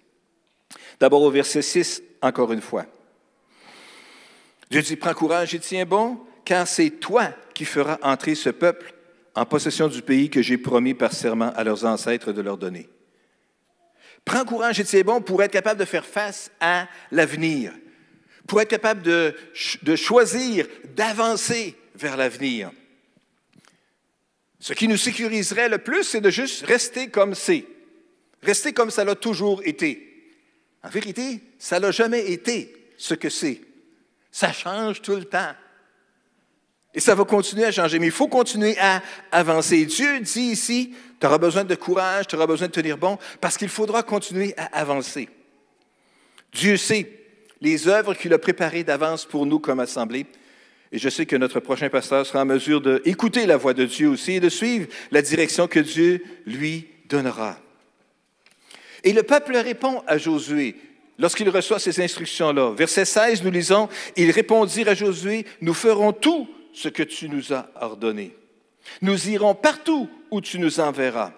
D'abord 0.99 1.23
au 1.23 1.31
verset 1.31 1.63
6, 1.63 2.03
encore 2.21 2.53
une 2.53 2.61
fois. 2.61 2.87
Dieu 4.69 4.83
dit, 4.83 4.97
prends 4.97 5.15
courage 5.15 5.55
et 5.55 5.61
tiens 5.61 5.87
bon, 5.87 6.19
car 6.45 6.67
c'est 6.67 6.91
toi 6.91 7.29
qui 7.55 7.67
feras 7.67 7.99
entrer 8.03 8.35
ce 8.35 8.51
peuple 8.51 8.93
en 9.37 9.47
possession 9.47 9.87
du 9.87 10.03
pays 10.03 10.29
que 10.29 10.43
j'ai 10.43 10.59
promis 10.59 10.93
par 10.93 11.13
serment 11.13 11.53
à 11.55 11.63
leurs 11.63 11.85
ancêtres 11.85 12.33
de 12.33 12.43
leur 12.43 12.59
donner. 12.59 12.89
Prends 14.25 14.45
courage 14.45 14.81
et 14.81 14.85
tiens 14.85 15.03
bon 15.03 15.21
pour 15.21 15.41
être 15.41 15.53
capable 15.53 15.79
de 15.79 15.85
faire 15.85 16.05
face 16.05 16.51
à 16.59 16.89
l'avenir, 17.13 17.73
pour 18.49 18.61
être 18.61 18.71
capable 18.71 19.03
de, 19.03 19.37
de 19.85 19.95
choisir, 19.95 20.67
d'avancer 20.97 21.77
vers 21.95 22.17
l'avenir. 22.17 22.73
Ce 24.65 24.73
qui 24.73 24.89
nous 24.89 24.97
sécuriserait 24.97 25.69
le 25.69 25.77
plus, 25.77 26.05
c'est 26.05 26.23
de 26.23 26.31
juste 26.31 26.65
rester 26.65 27.09
comme 27.09 27.35
c'est. 27.35 27.67
Rester 28.43 28.73
comme 28.73 28.91
ça 28.91 29.05
l'a 29.05 29.15
toujours 29.15 29.61
été. 29.63 30.33
En 30.83 30.89
vérité, 30.89 31.43
ça 31.59 31.79
n'a 31.79 31.91
jamais 31.91 32.33
été 32.33 32.75
ce 32.97 33.13
que 33.13 33.29
c'est. 33.29 33.61
Ça 34.33 34.55
change 34.55 35.03
tout 35.03 35.17
le 35.17 35.27
temps. 35.27 35.53
Et 36.95 37.01
ça 37.01 37.15
va 37.15 37.27
continuer 37.27 37.67
à 37.67 37.73
changer, 37.73 37.99
mais 37.99 38.07
il 38.07 38.11
faut 38.11 38.27
continuer 38.27 38.75
à 38.79 39.03
avancer. 39.31 39.85
Dieu 39.85 40.21
dit 40.21 40.41
ici, 40.41 40.95
tu 41.21 41.27
auras 41.27 41.37
besoin 41.37 41.65
de 41.65 41.75
courage, 41.75 42.27
tu 42.27 42.37
auras 42.37 42.47
besoin 42.47 42.69
de 42.69 42.73
tenir 42.73 42.97
bon, 42.97 43.19
parce 43.43 43.59
qu'il 43.59 43.69
faudra 43.69 44.03
continuer 44.03 44.55
à 44.57 44.81
avancer. 44.81 45.29
Dieu 46.55 46.79
sait 46.79 47.13
les 47.61 47.87
œuvres 47.87 48.15
qu'il 48.15 48.33
a 48.33 48.39
préparées 48.39 48.83
d'avance 48.83 49.27
pour 49.27 49.45
nous 49.45 49.59
comme 49.59 49.81
assemblée. 49.81 50.25
Et 50.95 50.99
je 50.99 51.09
sais 51.09 51.27
que 51.27 51.35
notre 51.35 51.59
prochain 51.59 51.89
pasteur 51.89 52.25
sera 52.25 52.43
en 52.43 52.45
mesure 52.45 52.81
d'écouter 52.81 53.47
la 53.47 53.57
voix 53.57 53.75
de 53.75 53.85
Dieu 53.85 54.09
aussi 54.09 54.35
et 54.35 54.41
de 54.41 54.49
suivre 54.49 54.87
la 55.11 55.23
direction 55.23 55.67
que 55.67 55.81
Dieu 55.81 56.23
lui 56.47 56.87
donnera. 57.09 57.59
Et 59.03 59.13
le 59.13 59.25
peuple 59.25 59.57
répond 59.57 60.05
à 60.07 60.19
Josué 60.19 60.77
lorsqu'il 61.19 61.49
reçoit 61.49 61.81
ces 61.81 62.01
instructions-là. 62.01 62.75
Verset 62.77 63.07
16, 63.07 63.43
nous 63.43 63.51
lisons, 63.51 63.89
ils 64.17 64.31
répondirent 64.31 64.91
à 64.91 64.95
Josué, 64.95 65.47
nous 65.61 65.75
ferons 65.75 66.13
tout 66.13 66.47
ce 66.73 66.89
que 66.89 67.03
tu 67.03 67.29
nous 67.29 67.53
as 67.53 67.69
ordonné. 67.81 68.37
Nous 69.03 69.31
irons 69.31 69.57
partout 69.57 70.09
où 70.31 70.41
tu 70.41 70.61
nous 70.61 70.79
enverras. 70.79 71.33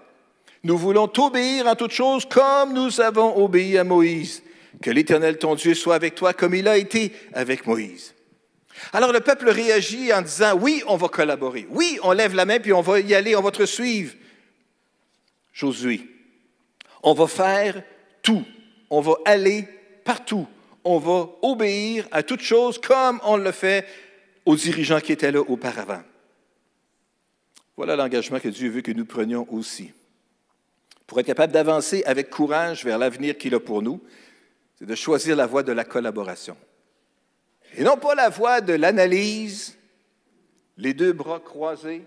Nous 0.65 0.77
voulons 0.77 1.09
t'obéir 1.09 1.67
en 1.67 1.77
toutes 1.77 1.93
choses 1.93 2.27
comme 2.27 2.75
nous 2.75 3.01
avons 3.01 3.43
obéi 3.43 3.79
à 3.79 3.85
Moïse. 3.85 4.43
Que 4.83 4.91
l'Éternel, 4.91 5.39
ton 5.39 5.55
Dieu, 5.55 5.73
soit 5.73 5.95
avec 5.95 6.15
toi 6.15 6.35
comme 6.35 6.55
il 6.55 6.69
a 6.69 6.77
été 6.77 7.11
avec 7.33 7.67
Moïse. 7.67 8.13
Alors 8.92 9.12
le 9.12 9.21
peuple 9.21 9.49
réagit 9.49 10.12
en 10.12 10.23
disant, 10.23 10.56
oui, 10.59 10.83
on 10.87 10.97
va 10.97 11.09
collaborer. 11.09 11.66
Oui, 11.71 11.99
on 12.02 12.12
lève 12.12 12.35
la 12.35 12.45
main, 12.45 12.59
puis 12.59 12.73
on 12.73 12.80
va 12.80 13.00
y 13.00 13.14
aller, 13.14 13.37
on 13.37 13.42
va 13.42 13.50
te 13.50 13.64
suivre. 13.66 14.14
Josué, 15.52 16.09
on 17.02 17.14
va 17.14 17.26
faire 17.26 17.83
tout. 18.23 18.45
On 18.90 19.00
va 19.00 19.14
aller 19.25 19.66
partout. 20.04 20.47
On 20.85 20.99
va 20.99 21.28
obéir 21.42 22.06
à 22.12 22.23
toutes 22.23 22.42
choses 22.42 22.78
comme 22.78 23.21
on 23.25 23.37
le 23.37 23.52
fait 23.52 23.87
aux 24.45 24.56
dirigeants 24.56 25.00
qui 25.00 25.12
étaient 25.12 25.33
là 25.33 25.40
auparavant. 25.40 26.02
Voilà 27.76 27.97
l'engagement 27.97 28.40
que 28.40 28.49
Dieu 28.49 28.71
veut 28.71 28.80
que 28.80 28.92
nous 28.92 29.04
prenions 29.04 29.47
aussi. 29.50 29.92
Pour 31.06 31.21
être 31.21 31.26
capable 31.26 31.52
d'avancer 31.52 32.02
avec 32.06 32.30
courage 32.30 32.85
vers 32.85 32.99
l'avenir 32.99 33.37
qu'il 33.37 33.54
a 33.54 33.61
pour 33.61 33.83
nous, 33.83 34.00
c'est 34.78 34.87
de 34.87 34.95
choisir 34.95 35.37
la 35.37 35.47
voie 35.47 35.62
de 35.62 35.73
la 35.73 35.85
collaboration. 35.85 36.56
Et 37.76 37.85
non 37.85 37.99
pas 37.99 38.14
la 38.14 38.30
voie 38.30 38.62
de 38.62 38.73
l'analyse, 38.73 39.76
les 40.78 40.95
deux 40.95 41.12
bras 41.12 41.40
croisés, 41.40 42.02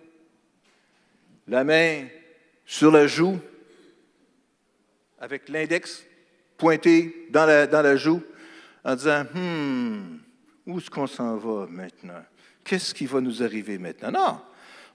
la 1.47 1.63
main 1.63 2.07
sur 2.65 2.91
la 2.91 3.05
joue, 3.05 3.39
avec 5.19 5.47
l'index 5.47 6.03
pointé 6.57 7.27
dans 7.29 7.45
la, 7.45 7.67
dans 7.67 7.83
la 7.83 7.95
joue, 7.95 8.21
en 8.83 8.95
disant 8.95 9.23
Hmm, 9.33 10.17
où 10.65 10.79
est-ce 10.79 10.89
qu'on 10.89 11.07
s'en 11.07 11.37
va 11.37 11.67
maintenant? 11.67 12.23
Qu'est-ce 12.63 12.93
qui 12.93 13.05
va 13.05 13.21
nous 13.21 13.43
arriver 13.43 13.77
maintenant? 13.77 14.11
Non, 14.11 14.41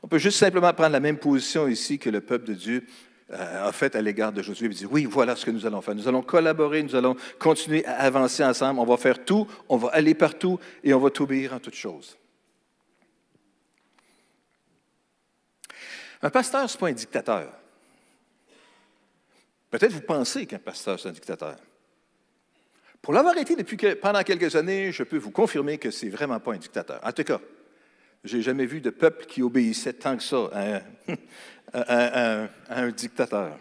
on 0.03 0.09
peut 0.09 0.19
juste 0.19 0.39
simplement 0.39 0.73
prendre 0.73 0.93
la 0.93 1.01
même 1.01 1.19
position 1.19 1.69
ici 1.69 2.01
que 2.01 2.11
le 2.11 2.21
peuple 2.21 2.47
de 2.47 2.55
Dieu 2.55 2.87
euh, 3.31 3.69
a 3.69 3.73
fait 3.73 3.97
à 3.97 4.03
l'égard 4.03 4.33
de 4.33 4.43
Josué 4.43 4.67
et 4.67 4.69
dire 4.69 4.93
Oui, 4.93 5.07
voilà 5.07 5.35
ce 5.35 5.47
que 5.47 5.51
nous 5.51 5.65
allons 5.65 5.81
faire. 5.81 5.95
Nous 5.95 6.09
allons 6.09 6.23
collaborer, 6.23 6.83
nous 6.83 6.95
allons 6.95 7.17
continuer 7.39 7.85
à 7.87 8.01
avancer 8.01 8.45
ensemble, 8.45 8.81
on 8.81 8.85
va 8.85 8.99
faire 8.99 9.25
tout, 9.25 9.47
on 9.69 9.79
va 9.79 9.89
aller 9.89 10.15
partout 10.15 10.59
et 10.83 10.93
on 10.93 11.01
va 11.01 11.11
t'obéir 11.11 11.55
en 11.55 11.59
toutes 11.59 11.75
choses. 11.75 12.19
Un 16.21 16.31
pasteur, 16.31 16.69
ce 16.69 16.77
n'est 16.77 16.81
pas 16.81 16.89
un 16.89 16.93
dictateur. 16.93 17.53
Peut-être 19.71 19.93
vous 19.93 20.03
pensez 20.03 20.47
qu'un 20.47 20.59
pasteur, 20.59 21.01
c'est 21.01 21.09
un 21.09 21.13
dictateur. 21.13 21.57
Pour 23.01 23.13
l'avoir 23.13 23.37
été 23.37 23.57
depuis 23.57 23.77
pendant 23.97 24.23
quelques 24.23 24.55
années, 24.55 24.93
je 24.93 25.03
peux 25.03 25.19
vous 25.19 25.31
confirmer 25.31 25.79
que 25.79 25.91
ce 25.91 26.05
n'est 26.07 26.11
vraiment 26.11 26.41
pas 26.41 26.53
un 26.53 26.59
dictateur. 26.59 27.01
En 27.03 27.13
tout 27.13 27.25
cas, 27.25 27.41
je 28.25 28.37
n'ai 28.37 28.43
jamais 28.43 28.65
vu 28.65 28.81
de 28.81 28.91
peuple 28.91 29.27
qui 29.27 29.43
obéissait 29.43 29.93
tant 29.93 30.17
que 30.17 30.23
ça 30.23 30.49
à 30.53 30.77
un, 30.77 30.83
dictateur. 32.93 33.59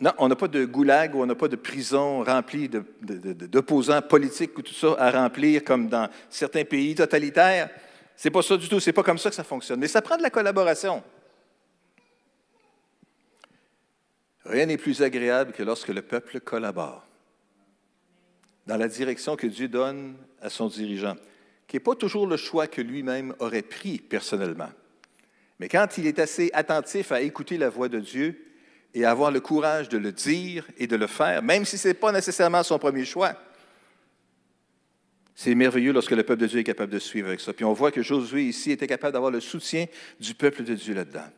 Non, 0.00 0.12
on 0.18 0.26
n'a 0.26 0.34
pas 0.34 0.48
de 0.48 0.64
goulag 0.64 1.14
ou 1.14 1.22
on 1.22 1.26
n'a 1.26 1.36
pas 1.36 1.46
de 1.46 1.54
prison 1.54 2.24
remplie 2.24 2.68
d'opposants 2.68 4.02
politiques 4.02 4.58
ou 4.58 4.62
tout 4.62 4.74
ça 4.74 4.96
à 4.98 5.12
remplir 5.12 5.62
comme 5.62 5.88
dans 5.88 6.08
certains 6.28 6.64
pays 6.64 6.96
totalitaires. 6.96 7.70
C'est 8.16 8.30
pas 8.30 8.42
ça 8.42 8.56
du 8.56 8.68
tout, 8.68 8.80
c'est 8.80 8.92
pas 8.92 9.04
comme 9.04 9.18
ça 9.18 9.30
que 9.30 9.36
ça 9.36 9.44
fonctionne. 9.44 9.78
Mais 9.78 9.86
ça 9.86 10.02
prend 10.02 10.16
de 10.16 10.22
la 10.22 10.30
collaboration. 10.30 11.04
Rien 14.44 14.66
n'est 14.66 14.76
plus 14.76 15.02
agréable 15.02 15.52
que 15.52 15.62
lorsque 15.62 15.88
le 15.88 16.02
peuple 16.02 16.40
collabore 16.40 17.06
dans 18.66 18.76
la 18.76 18.88
direction 18.88 19.36
que 19.36 19.46
Dieu 19.46 19.68
donne 19.68 20.16
à 20.40 20.50
son 20.50 20.66
dirigeant, 20.66 21.16
qui 21.68 21.76
n'est 21.76 21.80
pas 21.80 21.94
toujours 21.94 22.26
le 22.26 22.36
choix 22.36 22.66
que 22.66 22.80
lui-même 22.80 23.34
aurait 23.38 23.62
pris 23.62 23.98
personnellement. 23.98 24.70
Mais 25.62 25.68
quand 25.68 25.96
il 25.96 26.08
est 26.08 26.18
assez 26.18 26.50
attentif 26.54 27.12
à 27.12 27.20
écouter 27.20 27.56
la 27.56 27.68
voix 27.68 27.88
de 27.88 28.00
Dieu 28.00 28.36
et 28.94 29.04
à 29.04 29.12
avoir 29.12 29.30
le 29.30 29.38
courage 29.38 29.88
de 29.88 29.96
le 29.96 30.10
dire 30.10 30.66
et 30.76 30.88
de 30.88 30.96
le 30.96 31.06
faire, 31.06 31.40
même 31.40 31.64
si 31.64 31.78
ce 31.78 31.86
n'est 31.86 31.94
pas 31.94 32.10
nécessairement 32.10 32.64
son 32.64 32.80
premier 32.80 33.04
choix, 33.04 33.36
c'est 35.36 35.54
merveilleux 35.54 35.92
lorsque 35.92 36.10
le 36.10 36.24
peuple 36.24 36.40
de 36.40 36.46
Dieu 36.48 36.58
est 36.58 36.64
capable 36.64 36.90
de 36.90 36.98
suivre 36.98 37.28
avec 37.28 37.38
ça. 37.38 37.52
Puis 37.52 37.64
on 37.64 37.74
voit 37.74 37.92
que 37.92 38.02
Josué 38.02 38.42
ici 38.42 38.72
était 38.72 38.88
capable 38.88 39.12
d'avoir 39.12 39.30
le 39.30 39.38
soutien 39.38 39.86
du 40.18 40.34
peuple 40.34 40.64
de 40.64 40.74
Dieu 40.74 40.94
là-dedans. 40.94 41.30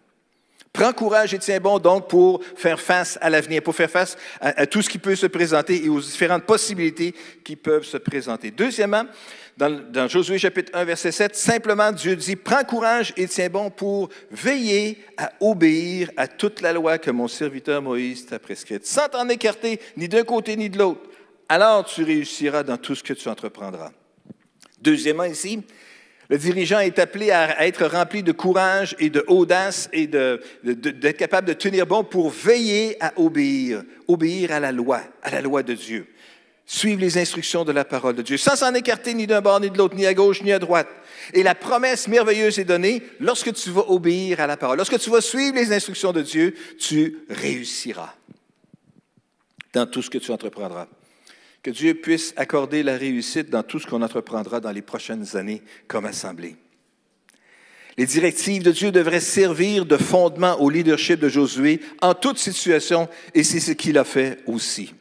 Prends 0.73 0.95
courage 0.95 1.35
et 1.35 1.39
tiens 1.39 1.61
bon 1.61 1.79
donc 1.79 2.09
pour 2.09 2.43
faire 2.57 2.81
face 2.81 3.19
à 3.21 3.29
l'avenir, 3.29 3.63
pour 3.63 3.77
faire 3.77 3.91
face 3.91 4.17
à, 4.41 4.67
tout 4.67 4.81
ce 4.81 4.89
qui 4.89 4.99
peut 4.99 5.17
se 5.17 5.27
présenter 5.27 5.85
et 5.85 5.91
aux 5.91 6.01
différentes 6.01 6.45
possibilités 6.45 7.15
qui 7.45 7.57
peuvent 7.57 7.85
se 7.85 7.99
présenter. 7.99 8.51
Deuxièmement, 8.51 9.05
dans, 9.57 10.09
Josué 10.09 10.39
chapitre 10.39 10.73
1, 10.75 10.85
verset 10.85 11.13
7, 11.13 11.37
simplement 11.37 11.93
Dieu 11.93 12.17
dit, 12.17 12.35
prends 12.35 12.65
courage 12.65 13.13
et 13.17 13.29
tiens 13.29 13.49
bon 13.49 13.71
pour 13.71 14.09
veiller 14.31 14.99
à 15.17 15.33
obéir 15.41 16.11
à 16.17 16.27
toute 16.27 16.61
la 16.61 16.73
loi 16.73 16.99
que 16.99 17.11
mon 17.11 17.29
serviteur 17.29 17.81
Moïse 17.81 18.27
t'a 18.27 18.39
prescrite, 18.39 18.85
sans 18.85 19.09
t'en 19.09 19.29
écarter 19.29 19.81
ni 19.97 20.09
d'un 20.09 20.25
côté 20.25 20.57
ni 20.57 20.69
de 20.69 20.79
l'autre. 20.79 21.09
Alors 21.49 21.85
tu 21.85 22.03
réussiras 22.03 22.65
dans 22.65 22.79
tout 22.79 22.95
ce 22.95 23.03
que 23.03 23.13
tu 23.13 23.29
entreprendras. 23.29 23.93
Deuxièmement 24.81 25.25
ici, 25.25 25.63
le 26.29 26.39
dirigeant 26.39 26.81
est 26.81 26.99
appelé 26.99 27.31
à 27.31 27.67
être 27.67 27.87
rempli 27.87 28.23
de 28.23 28.33
courage 28.33 28.97
et 28.99 29.11
d'audace 29.11 29.89
et 29.93 30.07
d'être 30.07 31.17
capable 31.17 31.47
de 31.47 31.53
tenir 31.53 31.87
bon 31.87 32.03
pour 32.03 32.31
veiller 32.31 32.97
à 33.03 33.13
obéir, 33.17 33.83
obéir 34.09 34.51
à 34.53 34.59
la 34.59 34.73
loi, 34.73 35.03
à 35.23 35.31
la 35.31 35.43
loi 35.43 35.63
de 35.63 35.75
Dieu. 35.75 36.07
Suivre 36.67 37.01
les 37.01 37.19
instructions 37.19 37.65
de 37.65 37.73
la 37.73 37.85
parole 37.85 38.17
de 38.17 38.23
Dieu, 38.23 38.39
sans 38.39 38.57
s'en 38.57 38.73
écarter 38.75 39.13
ni 39.13 39.27
d'un 39.27 39.43
bord 39.43 39.61
ni 39.61 39.71
de 39.71 39.77
l'autre, 39.77 39.95
ni 39.95 40.07
à 40.07 40.15
gauche 40.15 40.43
ni 40.43 40.51
à 40.51 40.59
droite. 40.59 40.89
Et 41.35 41.43
la 41.43 41.55
promesse 41.55 42.09
merveilleuse 42.09 42.59
est 42.59 42.65
donnée, 42.65 43.03
lorsque 43.21 43.53
tu 43.53 43.71
vas 43.71 43.89
obéir 43.91 44.41
à 44.41 44.47
la 44.47 44.57
parole, 44.57 44.79
lorsque 44.79 44.99
tu 44.99 45.11
vas 45.11 45.21
suivre 45.21 45.57
les 45.57 45.73
instructions 45.73 46.13
de 46.13 46.23
Dieu, 46.23 46.55
tu 46.79 47.19
réussiras 47.29 48.15
dans 49.75 49.87
tout 49.87 50.03
ce 50.03 50.09
que 50.09 50.19
tu 50.19 50.31
entreprendras. 50.31 50.87
Que 51.63 51.71
Dieu 51.71 51.95
puisse 51.95 52.33
accorder 52.37 52.83
la 52.83 52.97
réussite 52.97 53.51
dans 53.51 53.63
tout 53.63 53.79
ce 53.79 53.87
qu'on 53.87 54.03
entreprendra 54.03 54.61
dans 54.61 54.71
les 54.71 54.83
prochaines 54.83 55.37
années 55.37 55.63
comme 55.89 56.07
assemblée. 56.07 56.57
Les 57.97 58.07
directives 58.07 58.63
de 58.63 58.73
Dieu 58.73 58.91
devraient 58.91 59.21
servir 59.21 59.87
de 59.87 59.97
fondement 59.97 60.61
au 60.61 60.69
leadership 60.69 61.21
de 61.21 61.29
Josué 61.29 61.81
en 62.03 62.15
toute 62.15 62.39
situation, 62.39 63.09
et 63.35 63.45
c'est 63.45 63.61
ce 63.61 63.73
qu'il 63.73 63.99
a 63.99 64.05
fait 64.05 64.41
aussi. 64.47 64.93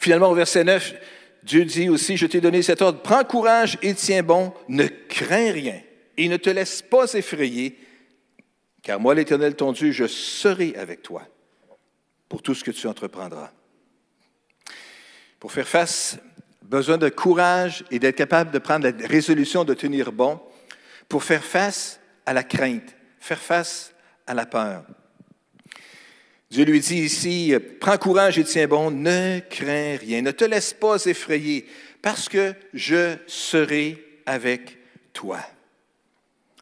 Finalement, 0.00 0.30
au 0.30 0.34
verset 0.34 0.64
9, 0.64 0.94
Dieu 1.42 1.64
dit 1.64 1.88
aussi, 1.88 2.16
je 2.16 2.26
t'ai 2.26 2.40
donné 2.40 2.62
cet 2.62 2.82
ordre, 2.82 3.00
prends 3.00 3.24
courage 3.24 3.78
et 3.82 3.94
tiens 3.94 4.22
bon, 4.22 4.52
ne 4.68 4.86
crains 4.86 5.52
rien 5.52 5.80
et 6.16 6.28
ne 6.28 6.36
te 6.36 6.50
laisse 6.50 6.82
pas 6.82 7.12
effrayer, 7.14 7.78
car 8.82 9.00
moi, 9.00 9.14
l'Éternel, 9.14 9.56
ton 9.56 9.72
Dieu, 9.72 9.90
je 9.90 10.06
serai 10.06 10.74
avec 10.76 11.02
toi 11.02 11.22
pour 12.28 12.42
tout 12.42 12.54
ce 12.54 12.62
que 12.62 12.70
tu 12.70 12.86
entreprendras. 12.86 13.50
Pour 15.38 15.52
faire 15.52 15.68
face, 15.68 16.18
besoin 16.62 16.98
de 16.98 17.08
courage 17.08 17.84
et 17.90 17.98
d'être 17.98 18.16
capable 18.16 18.50
de 18.50 18.58
prendre 18.58 18.88
la 18.88 19.06
résolution 19.06 19.64
de 19.64 19.74
tenir 19.74 20.12
bon 20.12 20.40
pour 21.08 21.24
faire 21.24 21.44
face 21.44 22.00
à 22.26 22.32
la 22.32 22.44
crainte, 22.44 22.94
faire 23.18 23.40
face 23.40 23.94
à 24.26 24.34
la 24.34 24.46
peur. 24.46 24.84
Dieu 26.50 26.64
lui 26.64 26.80
dit 26.80 26.98
ici, 26.98 27.54
prends 27.78 27.96
courage 27.96 28.38
et 28.38 28.44
tiens 28.44 28.66
bon, 28.66 28.90
ne 28.90 29.38
crains 29.48 29.96
rien, 29.96 30.20
ne 30.20 30.32
te 30.32 30.44
laisse 30.44 30.72
pas 30.72 31.04
effrayer, 31.04 31.64
parce 32.02 32.28
que 32.28 32.54
je 32.74 33.14
serai 33.28 34.04
avec 34.26 34.78
toi. 35.12 35.38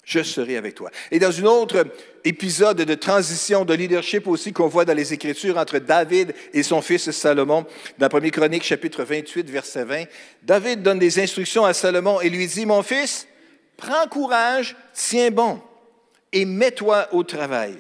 je 0.04 0.22
serai 0.22 0.58
avec 0.58 0.74
toi. 0.74 0.90
Et 1.10 1.18
dans 1.18 1.38
un 1.40 1.44
autre 1.44 1.86
épisode 2.22 2.82
de 2.82 2.94
transition 2.94 3.64
de 3.64 3.72
leadership 3.72 4.26
aussi 4.26 4.52
qu'on 4.52 4.68
voit 4.68 4.84
dans 4.84 4.94
les 4.94 5.14
Écritures 5.14 5.56
entre 5.56 5.78
David 5.78 6.34
et 6.52 6.62
son 6.62 6.82
fils 6.82 7.10
Salomon, 7.10 7.64
dans 7.96 8.08
1 8.14 8.28
Chronique 8.28 8.64
chapitre 8.64 9.04
28, 9.04 9.48
verset 9.48 9.84
20, 9.84 10.04
David 10.42 10.82
donne 10.82 10.98
des 10.98 11.18
instructions 11.18 11.64
à 11.64 11.72
Salomon 11.72 12.20
et 12.20 12.28
lui 12.28 12.46
dit, 12.46 12.66
Mon 12.66 12.82
fils, 12.82 13.26
prends 13.78 14.06
courage, 14.06 14.76
tiens 14.92 15.30
bon 15.30 15.62
et 16.30 16.44
mets-toi 16.44 17.08
au 17.12 17.22
travail. 17.22 17.74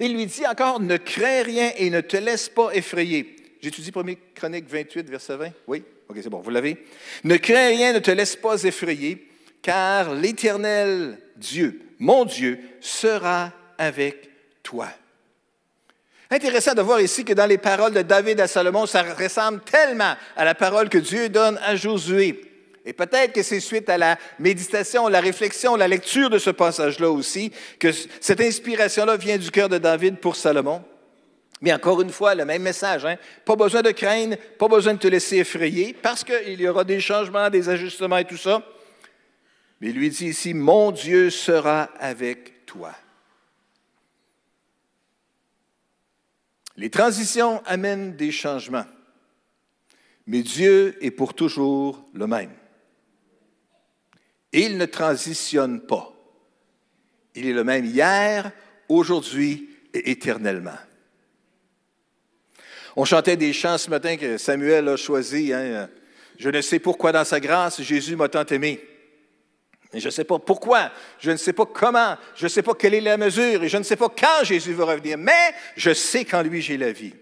Il 0.00 0.14
lui 0.14 0.26
dit 0.26 0.46
encore, 0.46 0.80
ne 0.80 0.96
crains 0.96 1.42
rien 1.42 1.72
et 1.76 1.90
ne 1.90 2.00
te 2.00 2.16
laisse 2.16 2.48
pas 2.48 2.70
effrayer. 2.72 3.36
J'étudie 3.60 3.92
1 3.94 4.14
Chronique 4.34 4.68
28, 4.68 5.08
verset 5.08 5.36
20. 5.36 5.50
Oui? 5.66 5.84
OK, 6.08 6.16
c'est 6.22 6.30
bon, 6.30 6.40
vous 6.40 6.50
l'avez. 6.50 6.84
Ne 7.22 7.36
crains 7.36 7.68
rien, 7.68 7.92
ne 7.92 7.98
te 7.98 8.10
laisse 8.10 8.34
pas 8.34 8.64
effrayer 8.64 9.28
car 9.62 10.14
l'Éternel 10.14 11.18
Dieu, 11.36 11.80
mon 11.98 12.24
Dieu, 12.24 12.58
sera 12.80 13.52
avec 13.78 14.30
toi. 14.62 14.88
Intéressant 16.30 16.74
de 16.74 16.82
voir 16.82 17.00
ici 17.00 17.24
que 17.24 17.32
dans 17.32 17.46
les 17.46 17.58
paroles 17.58 17.92
de 17.92 18.02
David 18.02 18.40
à 18.40 18.46
Salomon, 18.46 18.86
ça 18.86 19.02
ressemble 19.02 19.60
tellement 19.60 20.14
à 20.36 20.44
la 20.44 20.54
parole 20.54 20.88
que 20.88 20.98
Dieu 20.98 21.28
donne 21.28 21.58
à 21.62 21.74
Josué. 21.74 22.49
Et 22.90 22.92
peut-être 22.92 23.32
que 23.32 23.44
c'est 23.44 23.60
suite 23.60 23.88
à 23.88 23.96
la 23.96 24.18
méditation, 24.40 25.06
la 25.06 25.20
réflexion, 25.20 25.76
la 25.76 25.86
lecture 25.86 26.28
de 26.28 26.38
ce 26.38 26.50
passage-là 26.50 27.08
aussi, 27.08 27.52
que 27.78 27.92
cette 27.92 28.40
inspiration-là 28.40 29.16
vient 29.16 29.38
du 29.38 29.52
cœur 29.52 29.68
de 29.68 29.78
David 29.78 30.16
pour 30.16 30.34
Salomon. 30.34 30.82
Mais 31.60 31.72
encore 31.72 32.02
une 32.02 32.10
fois, 32.10 32.34
le 32.34 32.44
même 32.44 32.62
message. 32.62 33.04
Hein? 33.04 33.14
Pas 33.44 33.54
besoin 33.54 33.82
de 33.82 33.92
craindre, 33.92 34.34
pas 34.58 34.66
besoin 34.66 34.94
de 34.94 34.98
te 34.98 35.06
laisser 35.06 35.36
effrayer, 35.36 35.92
parce 36.02 36.24
qu'il 36.24 36.60
y 36.60 36.66
aura 36.66 36.82
des 36.82 36.98
changements, 36.98 37.48
des 37.48 37.68
ajustements 37.68 38.16
et 38.16 38.24
tout 38.24 38.36
ça. 38.36 38.60
Mais 39.80 39.90
il 39.90 39.94
lui 39.94 40.10
dit 40.10 40.26
ici, 40.26 40.52
mon 40.52 40.90
Dieu 40.90 41.30
sera 41.30 41.90
avec 42.00 42.66
toi. 42.66 42.90
Les 46.76 46.90
transitions 46.90 47.62
amènent 47.66 48.16
des 48.16 48.32
changements, 48.32 48.86
mais 50.26 50.42
Dieu 50.42 50.98
est 51.00 51.12
pour 51.12 51.34
toujours 51.34 52.04
le 52.14 52.26
même. 52.26 52.50
Il 54.52 54.78
ne 54.78 54.86
transitionne 54.86 55.80
pas. 55.80 56.12
Il 57.34 57.46
est 57.46 57.52
le 57.52 57.64
même 57.64 57.84
hier, 57.84 58.50
aujourd'hui 58.88 59.68
et 59.94 60.10
éternellement. 60.10 60.78
On 62.96 63.04
chantait 63.04 63.36
des 63.36 63.52
chants 63.52 63.78
ce 63.78 63.88
matin 63.88 64.16
que 64.16 64.36
Samuel 64.36 64.88
a 64.88 64.96
choisi. 64.96 65.52
Hein. 65.52 65.88
Je 66.38 66.48
ne 66.48 66.60
sais 66.60 66.78
pourquoi 66.78 67.12
dans 67.12 67.24
sa 67.24 67.38
grâce 67.38 67.80
Jésus 67.82 68.16
m'a 68.16 68.28
tant 68.28 68.44
aimé. 68.46 68.80
Et 69.92 70.00
je 70.00 70.06
ne 70.06 70.10
sais 70.10 70.24
pas 70.24 70.38
pourquoi, 70.38 70.92
je 71.18 71.30
ne 71.32 71.36
sais 71.36 71.52
pas 71.52 71.66
comment, 71.66 72.16
je 72.36 72.44
ne 72.44 72.48
sais 72.48 72.62
pas 72.62 72.74
quelle 72.74 72.94
est 72.94 73.00
la 73.00 73.16
mesure, 73.16 73.64
et 73.64 73.68
je 73.68 73.76
ne 73.76 73.82
sais 73.82 73.96
pas 73.96 74.08
quand 74.08 74.44
Jésus 74.44 74.72
va 74.72 74.84
revenir, 74.84 75.18
mais 75.18 75.52
je 75.76 75.92
sais 75.92 76.24
qu'en 76.24 76.42
lui 76.42 76.62
j'ai 76.62 76.76
la 76.76 76.92
vie. 76.92 77.12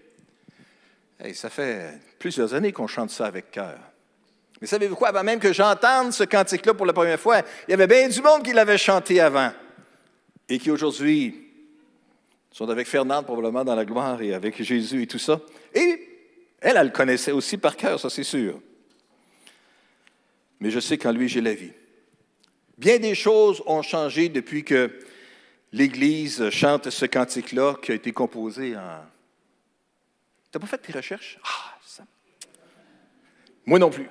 Et 1.23 1.33
ça 1.33 1.49
fait 1.49 1.99
plusieurs 2.19 2.53
années 2.53 2.71
qu'on 2.71 2.85
chante 2.85 3.09
ça 3.09 3.25
avec 3.25 3.49
cœur. 3.49 3.79
Mais 4.61 4.67
savez-vous 4.67 4.95
quoi, 4.95 5.09
avant 5.09 5.23
même 5.23 5.39
que 5.39 5.53
j'entende 5.53 6.11
ce 6.11 6.23
cantique-là 6.23 6.73
pour 6.73 6.85
la 6.85 6.93
première 6.93 7.19
fois, 7.19 7.41
il 7.67 7.71
y 7.71 7.73
avait 7.73 7.87
bien 7.87 8.09
du 8.09 8.21
monde 8.21 8.43
qui 8.43 8.51
l'avait 8.51 8.77
chanté 8.77 9.19
avant 9.21 9.51
et 10.49 10.59
qui 10.59 10.69
aujourd'hui 10.69 11.47
sont 12.51 12.69
avec 12.69 12.87
Fernande 12.87 13.25
probablement 13.25 13.63
dans 13.63 13.75
la 13.75 13.85
gloire 13.85 14.21
et 14.21 14.33
avec 14.33 14.61
Jésus 14.61 15.03
et 15.03 15.07
tout 15.07 15.19
ça. 15.19 15.39
Et 15.73 16.07
elle, 16.59 16.75
elle 16.75 16.87
le 16.87 16.91
connaissait 16.91 17.31
aussi 17.31 17.57
par 17.57 17.77
cœur, 17.77 17.99
ça 17.99 18.09
c'est 18.09 18.23
sûr. 18.23 18.59
Mais 20.59 20.71
je 20.71 20.79
sais 20.79 20.97
qu'en 20.97 21.11
lui 21.11 21.29
j'ai 21.29 21.41
la 21.41 21.53
vie. 21.53 21.71
Bien 22.77 22.99
des 22.99 23.15
choses 23.15 23.63
ont 23.65 23.81
changé 23.81 24.27
depuis 24.27 24.65
que 24.65 24.99
l'Église 25.71 26.49
chante 26.49 26.89
ce 26.89 27.05
cantique-là 27.05 27.75
qui 27.81 27.91
a 27.91 27.95
été 27.95 28.11
composé 28.11 28.75
en... 28.75 28.99
Tu 30.51 30.57
n'as 30.57 30.61
pas 30.61 30.67
fait 30.67 30.79
tes 30.79 30.93
recherches? 30.93 31.37
Ah, 31.43 31.77
ça. 31.85 32.03
Moi 33.65 33.79
non 33.79 33.89
plus. 33.89 34.09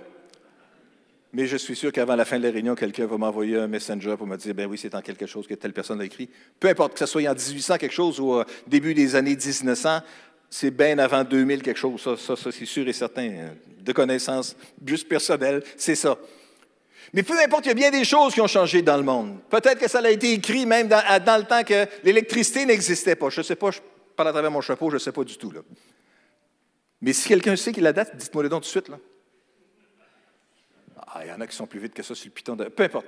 Mais 1.32 1.46
je 1.46 1.56
suis 1.56 1.76
sûr 1.76 1.92
qu'avant 1.92 2.16
la 2.16 2.24
fin 2.24 2.38
de 2.38 2.44
la 2.44 2.50
réunion, 2.50 2.74
quelqu'un 2.74 3.06
va 3.06 3.18
m'envoyer 3.18 3.56
un 3.56 3.66
messenger 3.66 4.16
pour 4.16 4.26
me 4.26 4.36
dire, 4.36 4.54
ben 4.54 4.66
oui, 4.66 4.78
c'est 4.78 4.94
en 4.94 5.02
quelque 5.02 5.26
chose 5.26 5.46
que 5.46 5.54
telle 5.54 5.74
personne 5.74 6.00
a 6.00 6.04
écrit. 6.04 6.28
Peu 6.58 6.68
importe 6.68 6.94
que 6.94 6.98
ce 6.98 7.06
soit 7.06 7.28
en 7.28 7.34
1800 7.34 7.76
quelque 7.76 7.92
chose 7.92 8.18
ou 8.18 8.32
au 8.32 8.44
début 8.66 8.94
des 8.94 9.14
années 9.14 9.36
1900, 9.36 10.00
c'est 10.48 10.70
bien 10.70 10.98
avant 10.98 11.24
2000 11.24 11.62
quelque 11.62 11.78
chose. 11.78 12.00
Ça, 12.00 12.16
ça, 12.16 12.34
ça 12.34 12.50
c'est 12.50 12.64
sûr 12.64 12.88
et 12.88 12.92
certain. 12.92 13.50
De 13.80 13.92
connaissance 13.92 14.56
juste 14.84 15.06
personnelle, 15.06 15.62
c'est 15.76 15.94
ça. 15.94 16.18
Mais 17.12 17.22
peu 17.22 17.38
importe, 17.38 17.66
il 17.66 17.68
y 17.68 17.72
a 17.72 17.74
bien 17.74 17.90
des 17.90 18.04
choses 18.04 18.34
qui 18.34 18.40
ont 18.40 18.46
changé 18.46 18.82
dans 18.82 18.96
le 18.96 19.02
monde. 19.02 19.38
Peut-être 19.48 19.78
que 19.78 19.88
ça 19.88 20.00
a 20.00 20.10
été 20.10 20.32
écrit 20.32 20.66
même 20.66 20.88
dans, 20.88 20.98
le 20.98 21.44
temps 21.44 21.64
que 21.64 21.86
l'électricité 22.04 22.66
n'existait 22.66 23.16
pas. 23.16 23.30
Je 23.30 23.40
ne 23.40 23.44
sais 23.44 23.56
pas, 23.56 23.70
je 23.70 23.80
parle 24.16 24.28
à 24.28 24.32
travers 24.32 24.50
mon 24.50 24.60
chapeau, 24.60 24.90
je 24.90 24.96
ne 24.96 25.00
sais 25.00 25.12
pas 25.12 25.24
du 25.24 25.36
tout. 25.36 25.50
Là. 25.50 25.60
Mais 27.00 27.12
si 27.12 27.28
quelqu'un 27.28 27.56
sait 27.56 27.72
qui 27.72 27.80
la 27.80 27.92
date, 27.92 28.14
dites-moi 28.16 28.42
le 28.42 28.48
donc 28.48 28.62
tout 28.62 28.66
de 28.66 28.70
suite. 28.70 28.88
Là. 28.88 28.98
Ah, 31.14 31.20
il 31.24 31.28
y 31.28 31.32
en 31.32 31.40
a 31.40 31.46
qui 31.46 31.56
sont 31.56 31.66
plus 31.66 31.80
vite 31.80 31.94
que 31.94 32.02
ça 32.02 32.14
sur 32.14 32.26
le 32.26 32.30
piton. 32.30 32.54
De... 32.54 32.64
Peu 32.64 32.82
importe. 32.82 33.06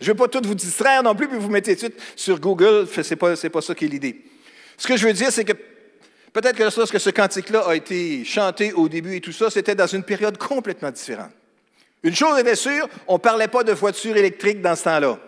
Je 0.00 0.06
ne 0.06 0.12
veux 0.12 0.16
pas 0.16 0.28
tout 0.28 0.40
vous 0.44 0.54
distraire 0.54 1.02
non 1.02 1.14
plus, 1.14 1.26
puis 1.26 1.38
vous 1.38 1.48
mettez 1.48 1.74
tout 1.74 1.88
de 1.88 1.92
suite 1.92 2.02
sur 2.14 2.38
Google. 2.38 2.86
Ce 2.86 3.00
n'est 3.00 3.16
pas, 3.16 3.34
pas 3.34 3.60
ça 3.60 3.74
qui 3.74 3.86
est 3.86 3.88
l'idée. 3.88 4.24
Ce 4.76 4.86
que 4.86 4.96
je 4.96 5.06
veux 5.06 5.12
dire, 5.12 5.32
c'est 5.32 5.44
que 5.44 5.54
peut-être 6.32 6.56
que 6.56 6.62
lorsque 6.62 7.00
ce 7.00 7.10
cantique-là 7.10 7.64
a 7.66 7.74
été 7.74 8.24
chanté 8.24 8.72
au 8.72 8.88
début 8.88 9.16
et 9.16 9.20
tout 9.20 9.32
ça, 9.32 9.50
c'était 9.50 9.74
dans 9.74 9.88
une 9.88 10.04
période 10.04 10.38
complètement 10.38 10.92
différente. 10.92 11.32
Une 12.04 12.14
chose 12.14 12.38
était 12.38 12.54
sûre, 12.54 12.88
on 13.08 13.14
ne 13.14 13.18
parlait 13.18 13.48
pas 13.48 13.64
de 13.64 13.72
voitures 13.72 14.16
électriques 14.16 14.62
dans 14.62 14.76
ce 14.76 14.84
temps-là. 14.84 15.18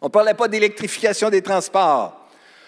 On 0.00 0.06
ne 0.06 0.10
parlait 0.10 0.34
pas 0.34 0.48
d'électrification 0.48 1.30
des 1.30 1.42
transports. 1.42 2.16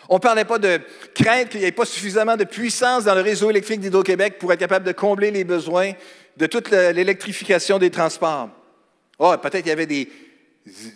On 0.09 0.17
ne 0.17 0.21
parlait 0.21 0.45
pas 0.45 0.59
de 0.59 0.81
crainte 1.15 1.49
qu'il 1.49 1.61
n'y 1.61 1.67
ait 1.67 1.73
pas 1.73 1.85
suffisamment 1.85 2.37
de 2.37 2.45
puissance 2.45 3.05
dans 3.05 3.15
le 3.15 3.23
réseau 3.23 3.51
électrique 3.51 3.81
d'Hydro-Québec 3.81 4.39
pour 4.39 4.53
être 4.53 4.61
capable 4.61 4.87
de 4.87 4.93
combler 4.93 5.31
les 5.31 5.43
besoins 5.43 5.93
de 6.37 6.47
toute 6.47 6.71
l'électrification 6.71 7.79
des 7.79 7.90
transports. 7.90 8.51
Oh, 9.18 9.35
peut-être 9.40 9.59
qu'il 9.59 9.68
y 9.68 9.73
avait 9.73 9.87
des, 9.87 10.09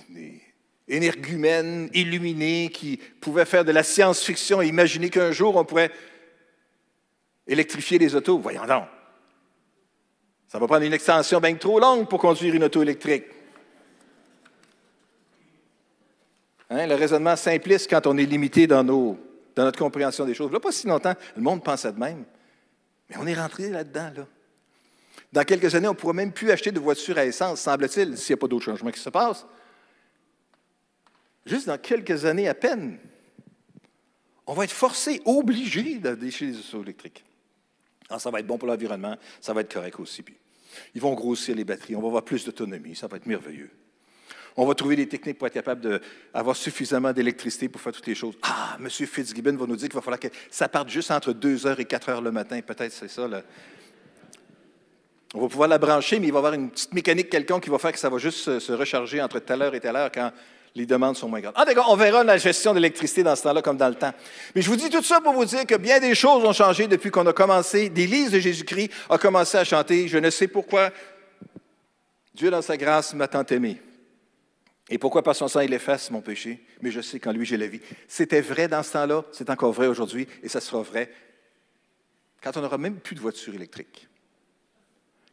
des, 0.09 0.43
énergumènes 0.89 1.91
illuminés 1.93 2.71
qui 2.73 2.99
pouvaient 3.21 3.45
faire 3.45 3.65
de 3.65 3.73
la 3.73 3.83
science-fiction 3.83 4.63
et 4.63 4.69
imaginer 4.69 5.11
qu'un 5.11 5.33
jour 5.33 5.57
on 5.57 5.65
pourrait 5.65 5.91
électrifier 7.47 7.99
les 7.99 8.15
autos. 8.15 8.39
Voyons 8.39 8.67
donc. 8.67 8.85
Ça 10.49 10.59
va 10.59 10.67
prendre 10.67 10.85
une 10.85 10.93
extension 10.93 11.41
bien 11.41 11.55
trop 11.55 11.81
longue 11.81 12.09
pour 12.09 12.21
conduire 12.21 12.55
une 12.55 12.65
auto 12.65 12.83
électrique. 12.83 13.25
Hein, 16.71 16.87
le 16.87 16.95
raisonnement 16.95 17.37
simpliste 17.37 17.89
quand 17.91 18.07
on 18.07 18.17
est 18.17 18.27
limité 18.27 18.67
dans, 18.67 18.83
nos, 18.83 19.19
dans 19.55 19.65
notre 19.65 19.79
compréhension 19.79 20.25
des 20.25 20.35
choses. 20.35 20.51
Là, 20.51 20.61
pas 20.61 20.73
si 20.73 20.87
longtemps, 20.87 21.15
le 21.37 21.43
monde 21.43 21.63
pensait 21.63 21.93
de 21.93 21.99
même. 21.99 22.25
Mais 23.09 23.17
on 23.19 23.27
est 23.27 23.35
rentré 23.35 23.71
là-dedans. 23.71 24.11
Là. 24.17 24.27
Dans 25.37 25.45
quelques 25.45 25.75
années, 25.75 25.87
on 25.87 25.91
ne 25.91 25.97
pourra 25.99 26.15
même 26.15 26.33
plus 26.33 26.51
acheter 26.51 26.73
de 26.73 26.81
voiture 26.81 27.19
à 27.19 27.27
essence, 27.27 27.61
semble-t-il, 27.61 28.17
s'il 28.17 28.33
n'y 28.33 28.39
a 28.39 28.41
pas 28.41 28.49
d'autres 28.49 28.65
changements 28.65 28.91
qui 28.91 29.01
se 29.01 29.11
passent. 29.11 29.45
Juste 31.45 31.67
dans 31.67 31.77
quelques 31.77 32.25
années 32.25 32.49
à 32.49 32.55
peine, 32.55 32.99
on 34.47 34.55
va 34.55 34.65
être 34.65 34.73
forcé, 34.73 35.21
obligé 35.27 35.99
d'acheter 35.99 36.47
des 36.47 36.59
autos 36.59 36.83
électriques. 36.83 37.23
Ah, 38.09 38.19
ça 38.19 38.31
va 38.31 38.41
être 38.41 38.47
bon 38.47 38.57
pour 38.57 38.67
l'environnement, 38.67 39.15
ça 39.43 39.53
va 39.53 39.61
être 39.61 39.75
correct 39.75 40.01
aussi. 40.01 40.23
Puis, 40.23 40.39
ils 40.95 41.03
vont 41.03 41.13
grossir 41.13 41.55
les 41.55 41.65
batteries, 41.65 41.97
on 41.97 42.01
va 42.01 42.09
avoir 42.09 42.25
plus 42.25 42.47
d'autonomie, 42.47 42.97
ça 42.97 43.07
va 43.07 43.19
être 43.19 43.27
merveilleux. 43.27 43.71
On 44.57 44.65
va 44.65 44.75
trouver 44.75 44.97
des 44.97 45.07
techniques 45.07 45.37
pour 45.37 45.49
être 45.49 45.53
capable 45.53 46.01
d'avoir 46.33 46.57
suffisamment 46.57 47.13
d'électricité 47.13 47.69
pour 47.69 47.83
faire 47.83 47.93
toutes 47.93 48.07
les 48.07 48.15
choses. 48.15 48.37
Ah, 48.41 48.79
M. 48.81 48.89
Fitzgibbon 48.89 49.55
va 49.59 49.67
nous 49.67 49.77
dire 49.77 49.91
qu'il 49.91 49.97
va 49.97 50.01
falloir 50.01 50.19
que 50.19 50.29
ça 50.51 50.67
parte 50.67 50.89
juste 50.89 51.11
entre 51.11 51.35
2 51.35 51.67
heures 51.67 51.79
et 51.79 51.85
4 51.85 52.09
heures 52.09 52.23
le 52.23 52.33
matin. 52.33 52.59
Peut-être 52.63 52.91
c'est 52.91 53.09
ça. 53.09 53.29
On 55.35 55.41
va 55.41 55.49
pouvoir 55.49 55.69
la 55.69 55.79
brancher, 55.79 56.21
mais 56.21 56.29
il 56.29 56.33
va 56.33 56.37
y 56.37 56.39
avoir 56.39 56.55
une 56.55 56.71
petite 56.71 56.95
mécanique 56.95 57.31
quelconque 57.31 57.65
qui 57.65 57.71
va 57.71 57.79
faire 57.79 57.93
que 57.93 57.99
ça 57.99 58.09
va 58.09 58.19
juste 58.19 58.59
se 58.59 58.73
recharger 58.73 59.21
entre 59.21 59.39
telle 59.41 59.63
heure 59.63 59.75
et 59.75 59.81
telle 59.81 59.97
heure 59.97 60.11
quand 60.13 60.31
les 60.77 60.87
demandes 60.87 61.17
sont 61.17 61.29
moins 61.29 61.41
grandes. 61.41 61.55
Ah, 61.57 61.65
d'accord, 61.65 61.87
on 61.89 61.97
verra 61.97 62.23
la 62.23 62.37
gestion 62.37 62.73
de 62.73 62.79
l'électricité 62.79 63.23
dans 63.23 63.35
ce 63.35 63.43
temps-là 63.43 63.63
comme 63.63 63.77
dans 63.77 63.89
le 63.89 63.95
temps. 63.95 64.13
Mais 64.55 64.63
je 64.63 64.69
vous 64.69 64.77
dis 64.77 64.91
tout 64.91 65.03
ça 65.03 65.21
pour 65.21 65.33
vous 65.33 65.45
dire 65.45 65.67
que 65.67 65.75
bien 65.75 65.99
des 65.99 66.15
choses 66.15 66.45
ont 66.45 66.53
changé 66.53 66.87
depuis 66.87 67.11
qu'on 67.11 67.27
a 67.27 67.33
commencé, 67.33 67.91
l'Église 67.95 68.31
de 68.31 68.39
Jésus-Christ 68.39 68.91
a 69.09 69.19
commencé 69.19 69.57
à 69.57 69.65
chanter 69.65 70.07
Je 70.07 70.19
ne 70.19 70.31
sais 70.31 70.49
pourquoi 70.49 70.91
Dieu, 72.35 72.51
dans 72.51 72.61
sa 72.61 72.77
grâce, 72.77 73.15
m'a 73.15 73.29
tant 73.29 73.47
aimé. 73.47 73.81
Et 74.91 74.99
pourquoi 74.99 75.23
par 75.23 75.35
son 75.35 75.49
sang 75.49 75.61
il 75.61 75.73
efface 75.73 76.11
mon 76.11 76.21
péché, 76.21 76.63
mais 76.83 76.91
je 76.91 77.01
sais 77.01 77.19
qu'en 77.19 77.33
lui 77.33 77.47
j'ai 77.47 77.57
la 77.57 77.67
vie. 77.67 77.81
C'était 78.07 78.43
vrai 78.43 78.69
dans 78.69 78.83
ce 78.83 78.93
temps-là, 78.93 79.25
c'est 79.33 79.51
encore 79.51 79.73
vrai 79.73 79.87
aujourd'hui, 79.87 80.29
et 80.43 80.49
ça 80.49 80.61
sera 80.61 80.83
vrai 80.83 81.11
quand 82.43 82.57
on 82.59 82.61
n'aura 82.61 82.79
même 82.79 83.01
plus 83.01 83.17
de 83.17 83.21
voiture 83.21 83.55
électrique. 83.55 84.07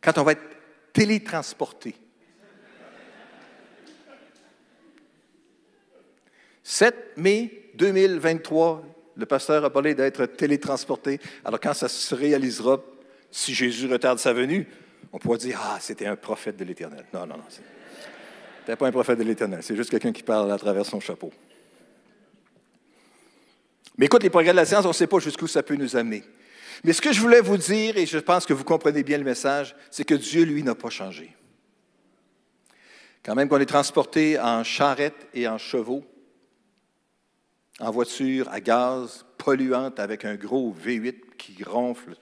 Quand 0.03 0.17
on 0.17 0.23
va 0.23 0.33
être 0.33 0.43
télétransporté 0.91 1.95
7 6.63 7.17
mai 7.17 7.69
2023, 7.75 8.83
le 9.15 9.25
pasteur 9.25 9.63
a 9.65 9.69
parlé 9.69 9.95
d'être 9.95 10.25
télétransporté. 10.25 11.19
Alors 11.43 11.59
quand 11.59 11.73
ça 11.73 11.89
se 11.89 12.15
réalisera, 12.15 12.81
si 13.31 13.53
Jésus 13.53 13.87
retarde 13.87 14.19
sa 14.19 14.33
venue, 14.33 14.67
on 15.11 15.19
pourra 15.19 15.37
dire, 15.37 15.59
ah, 15.61 15.77
c'était 15.79 16.05
un 16.05 16.15
prophète 16.15 16.55
de 16.57 16.63
l'Éternel. 16.63 17.05
Non, 17.13 17.27
non, 17.27 17.37
non. 17.37 17.43
n'es 18.67 18.75
pas 18.75 18.87
un 18.87 18.91
prophète 18.91 19.19
de 19.19 19.23
l'Éternel, 19.23 19.61
c'est 19.61 19.75
juste 19.75 19.89
quelqu'un 19.89 20.13
qui 20.13 20.23
parle 20.23 20.51
à 20.51 20.57
travers 20.57 20.85
son 20.85 20.99
chapeau. 20.99 21.31
Mais 23.97 24.05
écoute, 24.05 24.23
les 24.23 24.29
progrès 24.29 24.51
de 24.51 24.57
la 24.57 24.65
science, 24.65 24.85
on 24.85 24.89
ne 24.89 24.93
sait 24.93 25.07
pas 25.07 25.19
jusqu'où 25.19 25.47
ça 25.47 25.61
peut 25.61 25.75
nous 25.75 25.95
amener. 25.95 26.23
Mais 26.83 26.93
ce 26.93 27.01
que 27.01 27.13
je 27.13 27.19
voulais 27.19 27.41
vous 27.41 27.57
dire, 27.57 27.97
et 27.97 28.05
je 28.05 28.17
pense 28.17 28.45
que 28.45 28.53
vous 28.53 28.63
comprenez 28.63 29.03
bien 29.03 29.17
le 29.17 29.23
message, 29.23 29.75
c'est 29.91 30.05
que 30.05 30.15
Dieu, 30.15 30.43
lui, 30.43 30.63
n'a 30.63 30.75
pas 30.75 30.89
changé. 30.89 31.35
Quand 33.23 33.35
même 33.35 33.47
qu'on 33.47 33.59
est 33.59 33.65
transporté 33.65 34.39
en 34.39 34.63
charrette 34.63 35.27
et 35.33 35.47
en 35.47 35.57
chevaux, 35.57 36.03
en 37.79 37.91
voiture 37.91 38.49
à 38.49 38.59
gaz, 38.59 39.25
polluante, 39.37 39.99
avec 39.99 40.25
un 40.25 40.35
gros 40.35 40.75
V8 40.85 41.15
qui 41.37 41.63
ronfle 41.63 42.15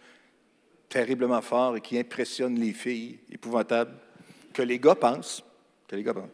terriblement 0.89 1.41
fort 1.41 1.77
et 1.77 1.81
qui 1.81 1.97
impressionne 1.97 2.59
les 2.59 2.73
filles, 2.73 3.19
épouvantable, 3.31 3.93
que 4.53 4.61
les 4.61 4.79
gars 4.79 4.95
pensent, 4.95 5.43
que 5.87 5.95
les 5.95 6.03
gars 6.03 6.13
pensent. 6.13 6.29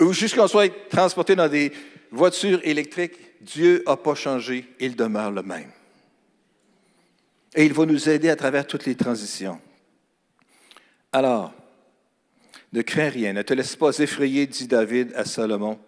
Ou 0.00 0.12
jusqu'on 0.12 0.48
soit 0.48 0.88
transporté 0.88 1.36
dans 1.36 1.48
des 1.48 1.72
voitures 2.10 2.60
électriques, 2.64 3.40
Dieu 3.40 3.84
n'a 3.86 3.96
pas 3.96 4.14
changé, 4.14 4.66
il 4.80 4.96
demeure 4.96 5.30
le 5.30 5.42
même. 5.42 5.70
Et 7.54 7.64
il 7.64 7.72
va 7.72 7.86
nous 7.86 8.08
aider 8.08 8.28
à 8.28 8.36
travers 8.36 8.66
toutes 8.66 8.86
les 8.86 8.94
transitions. 8.94 9.60
Alors, 11.12 11.52
ne 12.72 12.82
crains 12.82 13.08
rien, 13.08 13.32
ne 13.32 13.42
te 13.42 13.52
laisse 13.54 13.74
pas 13.74 13.98
effrayer, 13.98 14.46
dit 14.46 14.68
David 14.68 15.12
à 15.16 15.24
Salomon, 15.24 15.78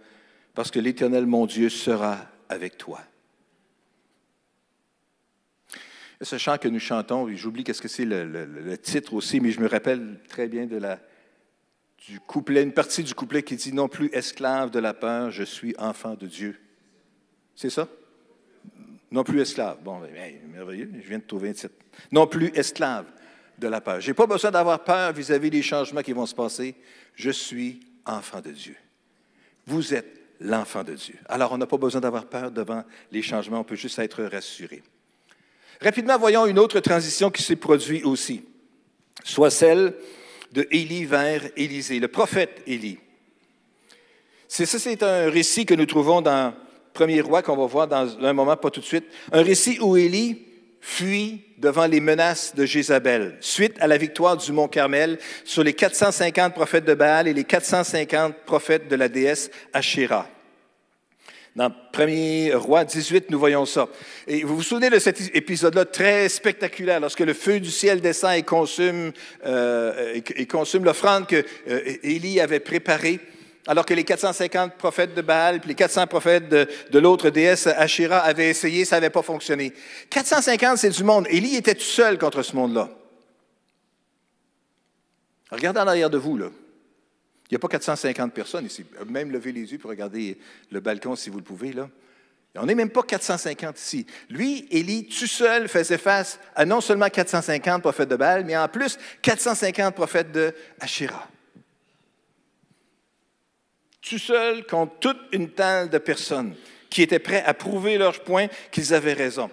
parce 0.54 0.70
que 0.70 0.80
l'Éternel, 0.80 1.26
mon 1.26 1.46
Dieu, 1.46 1.68
sera 1.68 2.18
avec 2.48 2.76
toi. 2.76 3.00
Ce 6.20 6.38
chant 6.38 6.58
que 6.58 6.68
nous 6.68 6.78
chantons, 6.78 7.28
j'oublie 7.34 7.64
qu'est-ce 7.64 7.82
que 7.82 7.88
c'est 7.88 8.04
le, 8.04 8.76
titre 8.78 9.14
aussi, 9.14 9.40
mais 9.40 9.50
je 9.50 9.60
me 9.60 9.68
rappelle 9.68 10.20
très 10.28 10.46
bien 10.48 10.66
de 10.66 10.76
la, 10.76 11.00
du 12.06 12.20
couplet, 12.20 12.62
une 12.62 12.72
partie 12.72 13.02
du 13.02 13.14
couplet 13.14 13.42
qui 13.42 13.56
dit 13.56 13.72
Non 13.72 13.88
plus 13.88 14.08
esclave 14.12 14.70
de 14.70 14.78
la 14.78 14.94
peur, 14.94 15.30
je 15.30 15.42
suis 15.42 15.74
enfant 15.78 16.14
de 16.14 16.26
Dieu. 16.26 16.60
C'est 17.54 17.70
ça? 17.70 17.88
Non 19.12 19.24
plus 19.24 19.40
esclave. 19.40 19.76
Bon, 19.84 20.00
merveilleux, 20.48 20.90
je 21.00 21.08
viens 21.08 21.18
de 21.18 21.24
trouver 21.24 21.50
un. 21.50 21.68
Non 22.10 22.26
plus 22.26 22.50
esclave 22.54 23.04
de 23.58 23.68
la 23.68 23.82
peur. 23.82 24.00
Je 24.00 24.08
n'ai 24.08 24.14
pas 24.14 24.26
besoin 24.26 24.50
d'avoir 24.50 24.82
peur 24.82 25.12
vis-à-vis 25.12 25.50
des 25.50 25.62
changements 25.62 26.02
qui 26.02 26.14
vont 26.14 26.26
se 26.26 26.34
passer. 26.34 26.74
Je 27.14 27.30
suis 27.30 27.80
enfant 28.06 28.40
de 28.40 28.50
Dieu. 28.50 28.74
Vous 29.66 29.94
êtes 29.94 30.18
l'enfant 30.40 30.82
de 30.82 30.94
Dieu. 30.94 31.14
Alors, 31.28 31.52
on 31.52 31.58
n'a 31.58 31.66
pas 31.66 31.76
besoin 31.76 32.00
d'avoir 32.00 32.24
peur 32.24 32.50
devant 32.50 32.82
les 33.12 33.22
changements, 33.22 33.60
on 33.60 33.64
peut 33.64 33.76
juste 33.76 33.98
être 33.98 34.24
rassuré. 34.24 34.82
Rapidement, 35.80 36.18
voyons 36.18 36.46
une 36.46 36.58
autre 36.58 36.80
transition 36.80 37.30
qui 37.30 37.42
s'est 37.42 37.56
produite 37.56 38.04
aussi, 38.04 38.42
soit 39.24 39.50
celle 39.50 39.94
de 40.52 40.66
Élie 40.70 41.04
vers 41.04 41.42
Élisée, 41.56 42.00
le 42.00 42.08
prophète 42.08 42.62
Élie. 42.66 42.98
C'est 44.48 44.66
ça, 44.66 44.78
c'est 44.78 45.02
un 45.02 45.30
récit 45.30 45.64
que 45.64 45.74
nous 45.74 45.86
trouvons 45.86 46.22
dans 46.22 46.54
Premier 46.92 47.20
Roi, 47.20 47.42
qu'on 47.42 47.56
va 47.56 47.66
voir 47.66 47.88
dans 47.88 48.18
un 48.22 48.32
moment, 48.32 48.56
pas 48.56 48.70
tout 48.70 48.80
de 48.80 48.86
suite. 48.86 49.06
Un 49.32 49.42
récit 49.42 49.78
où 49.80 49.96
Élie 49.96 50.46
fuit 50.80 51.42
devant 51.58 51.86
les 51.86 52.00
menaces 52.00 52.54
de 52.56 52.66
Jézabel, 52.66 53.36
suite 53.40 53.76
à 53.78 53.86
la 53.86 53.96
victoire 53.96 54.36
du 54.36 54.50
mont 54.50 54.66
Carmel 54.66 55.18
sur 55.44 55.62
les 55.62 55.74
450 55.74 56.54
prophètes 56.54 56.84
de 56.84 56.94
Baal 56.94 57.28
et 57.28 57.32
les 57.32 57.44
450 57.44 58.34
prophètes 58.44 58.88
de 58.88 58.96
la 58.96 59.08
déesse 59.08 59.50
Asherah. 59.72 60.28
Dans 61.54 61.70
1 61.96 62.56
Roi 62.56 62.84
18, 62.84 63.30
nous 63.30 63.38
voyons 63.38 63.66
ça. 63.66 63.88
Et 64.26 64.42
vous 64.42 64.56
vous 64.56 64.62
souvenez 64.62 64.90
de 64.90 64.98
cet 64.98 65.36
épisode-là? 65.36 65.84
Très 65.84 66.28
spectaculaire, 66.30 66.98
lorsque 66.98 67.20
le 67.20 67.34
feu 67.34 67.60
du 67.60 67.70
ciel 67.70 68.00
descend 68.00 68.34
et 68.34 68.42
consume, 68.42 69.12
euh, 69.44 70.18
et 70.34 70.46
consume 70.46 70.84
l'offrande 70.84 71.26
que 71.26 71.44
euh, 71.68 71.96
Élie 72.02 72.40
avait 72.40 72.58
préparée 72.58 73.20
alors 73.66 73.86
que 73.86 73.94
les 73.94 74.04
450 74.04 74.74
prophètes 74.74 75.14
de 75.14 75.22
Baal 75.22 75.60
puis 75.60 75.68
les 75.68 75.74
400 75.74 76.06
prophètes 76.06 76.48
de, 76.48 76.98
l'autre 76.98 77.30
déesse 77.30 77.66
Asherah 77.66 78.20
avaient 78.20 78.48
essayé, 78.48 78.84
ça 78.84 78.96
n'avait 78.96 79.10
pas 79.10 79.22
fonctionné. 79.22 79.72
450, 80.10 80.78
c'est 80.78 80.90
du 80.90 81.04
monde. 81.04 81.26
Élie 81.30 81.56
était 81.56 81.74
tout 81.74 81.80
seul 81.82 82.18
contre 82.18 82.42
ce 82.42 82.56
monde-là. 82.56 82.90
Regardez 85.50 85.80
en 85.80 85.86
arrière 85.86 86.10
de 86.10 86.18
vous, 86.18 86.36
là. 86.36 86.48
Il 87.50 87.54
n'y 87.54 87.56
a 87.56 87.58
pas 87.58 87.68
450 87.68 88.32
personnes 88.32 88.64
ici. 88.64 88.84
Même 89.06 89.30
levez 89.30 89.52
les 89.52 89.70
yeux 89.70 89.78
pour 89.78 89.90
regarder 89.90 90.38
le 90.70 90.80
balcon 90.80 91.14
si 91.14 91.28
vous 91.28 91.38
le 91.38 91.44
pouvez, 91.44 91.72
là. 91.72 91.88
On 92.56 92.66
n'est 92.66 92.74
même 92.74 92.90
pas 92.90 93.02
450 93.02 93.78
ici. 93.78 94.06
Lui, 94.28 94.66
Élie, 94.70 95.06
tout 95.06 95.26
seul, 95.26 95.68
faisait 95.68 95.96
face 95.98 96.38
à 96.54 96.66
non 96.66 96.82
seulement 96.82 97.08
450 97.08 97.80
prophètes 97.80 98.08
de 98.08 98.16
Baal, 98.16 98.44
mais 98.44 98.56
en 98.56 98.68
plus 98.68 98.98
450 99.22 99.94
prophètes 99.94 100.32
de 100.32 100.54
Asherah 100.80 101.31
tout 104.02 104.18
seul 104.18 104.66
contre 104.66 104.98
toute 104.98 105.18
une 105.32 105.50
telle 105.50 105.88
de 105.88 105.98
personnes 105.98 106.54
qui 106.90 107.02
étaient 107.02 107.18
prêts 107.18 107.42
à 107.46 107.54
prouver 107.54 107.96
leur 107.96 108.20
point 108.20 108.48
qu'ils 108.70 108.92
avaient 108.92 109.12
raison. 109.14 109.50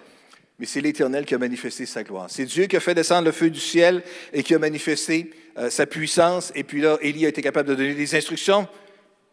Mais 0.58 0.66
c'est 0.66 0.82
l'Éternel 0.82 1.24
qui 1.24 1.34
a 1.34 1.38
manifesté 1.38 1.86
sa 1.86 2.02
gloire. 2.02 2.28
C'est 2.28 2.44
Dieu 2.44 2.66
qui 2.66 2.76
a 2.76 2.80
fait 2.80 2.94
descendre 2.94 3.24
le 3.24 3.32
feu 3.32 3.48
du 3.48 3.60
ciel 3.60 4.02
et 4.32 4.42
qui 4.42 4.54
a 4.54 4.58
manifesté 4.58 5.30
euh, 5.56 5.70
sa 5.70 5.86
puissance. 5.86 6.52
Et 6.54 6.64
puis 6.64 6.82
là, 6.82 6.98
Élie 7.00 7.24
a 7.24 7.30
été 7.30 7.40
capable 7.40 7.70
de 7.70 7.74
donner 7.74 7.94
des 7.94 8.14
instructions, 8.14 8.68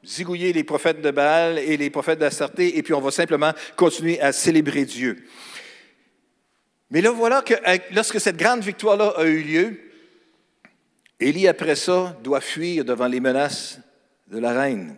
zigouiller 0.06 0.54
les 0.54 0.64
prophètes 0.64 1.02
de 1.02 1.12
Baal 1.12 1.60
et 1.60 1.76
les 1.76 1.90
prophètes 1.90 2.20
d'Astarté, 2.20 2.78
et 2.78 2.84
puis 2.84 2.94
on 2.94 3.02
va 3.02 3.12
simplement 3.12 3.52
continuer 3.76 4.22
à 4.22 4.32
célébrer 4.32 4.86
Dieu. 4.86 5.18
Mais 6.92 7.02
là, 7.02 7.12
voilà 7.12 7.42
que 7.42 7.56
lorsque 7.94 8.22
cette 8.22 8.38
grande 8.38 8.62
victoire-là 8.62 9.14
a 9.18 9.26
eu 9.26 9.42
lieu, 9.42 9.80
Élie, 11.20 11.48
après 11.48 11.76
ça, 11.76 12.18
doit 12.24 12.40
fuir 12.40 12.86
devant 12.86 13.08
les 13.08 13.20
menaces 13.20 13.80
de 14.28 14.40
la 14.40 14.54
reine 14.54 14.96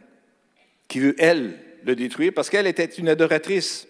qui 0.89 0.99
veut, 0.99 1.15
elle, 1.17 1.57
le 1.85 1.95
détruire 1.95 2.33
parce 2.35 2.49
qu'elle 2.49 2.67
était 2.67 2.83
une 2.83 3.07
adoratrice 3.07 3.87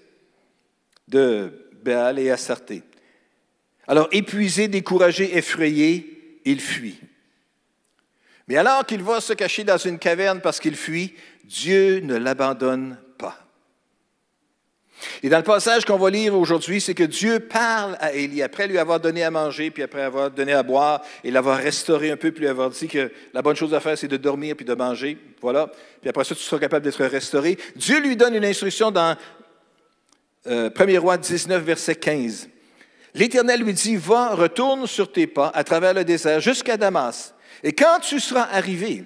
de 1.08 1.72
Baal 1.84 2.20
et 2.20 2.30
Astarté. 2.30 2.84
Alors, 3.88 4.08
épuisé, 4.12 4.68
découragé, 4.68 5.36
effrayé, 5.36 6.40
il 6.46 6.62
fuit. 6.62 7.00
Mais 8.48 8.58
alors 8.58 8.86
qu'il 8.86 9.02
va 9.02 9.20
se 9.22 9.34
cacher 9.34 9.64
dans 9.64 9.78
une 9.78 9.98
caverne 9.98 10.42
parce 10.42 10.60
qu'il 10.60 10.76
fuit, 10.76 11.16
Dieu 11.46 12.00
ne 12.02 12.16
l'abandonne 12.16 13.00
et 15.24 15.30
dans 15.30 15.38
le 15.38 15.44
passage 15.44 15.86
qu'on 15.86 15.98
va 15.98 16.10
lire 16.10 16.36
aujourd'hui, 16.36 16.82
c'est 16.82 16.94
que 16.94 17.04
Dieu 17.04 17.40
parle 17.40 17.98
à 18.00 18.14
Élie, 18.14 18.42
après 18.42 18.68
lui 18.68 18.78
avoir 18.78 19.00
donné 19.00 19.24
à 19.24 19.32
manger, 19.32 19.72
puis 19.72 19.84
après 19.84 20.02
avoir 20.02 20.32
donné 20.32 20.54
à 20.54 20.64
boire, 20.64 21.02
et 21.24 21.32
l'avoir 21.32 21.58
restauré 21.58 22.12
un 22.12 22.18
peu, 22.18 22.32
puis 22.32 22.42
lui 22.42 22.50
avoir 22.50 22.70
dit 22.70 22.88
que 22.88 23.12
la 23.34 23.42
bonne 23.42 23.56
chose 23.56 23.74
à 23.74 23.80
faire, 23.80 23.98
c'est 23.98 24.08
de 24.08 24.18
dormir 24.18 24.56
puis 24.56 24.66
de 24.66 24.74
manger. 24.74 25.18
Voilà. 25.42 25.72
Puis 26.02 26.10
après 26.10 26.24
ça, 26.24 26.36
tu 26.36 26.42
seras 26.42 26.60
capable 26.60 26.84
d'être 26.84 27.04
restauré. 27.06 27.58
Dieu 27.76 28.00
lui 28.00 28.16
donne 28.16 28.36
une 28.36 28.46
instruction 28.46 28.92
dans 28.92 29.16
1 30.46 30.52
euh, 30.52 31.00
roi 31.00 31.18
19, 31.18 31.64
verset 31.64 31.96
15. 31.96 32.50
L'Éternel 33.14 33.62
lui 33.62 33.74
dit, 33.74 33.96
va, 33.96 34.36
retourne 34.36 34.86
sur 34.86 35.12
tes 35.12 35.28
pas 35.28 35.52
à 35.54 35.64
travers 35.64 35.94
le 35.94 36.04
désert 36.04 36.40
jusqu'à 36.40 36.78
Damas. 36.78 37.34
Et 37.64 37.74
quand 37.74 38.00
tu 38.02 38.20
seras 38.20 38.48
arrivé, 38.52 39.04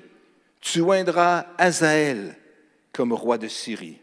tu 0.61 0.81
oindras 0.81 1.45
Azaël 1.57 2.35
comme 2.91 3.13
roi 3.13 3.37
de 3.37 3.47
Syrie. 3.47 4.02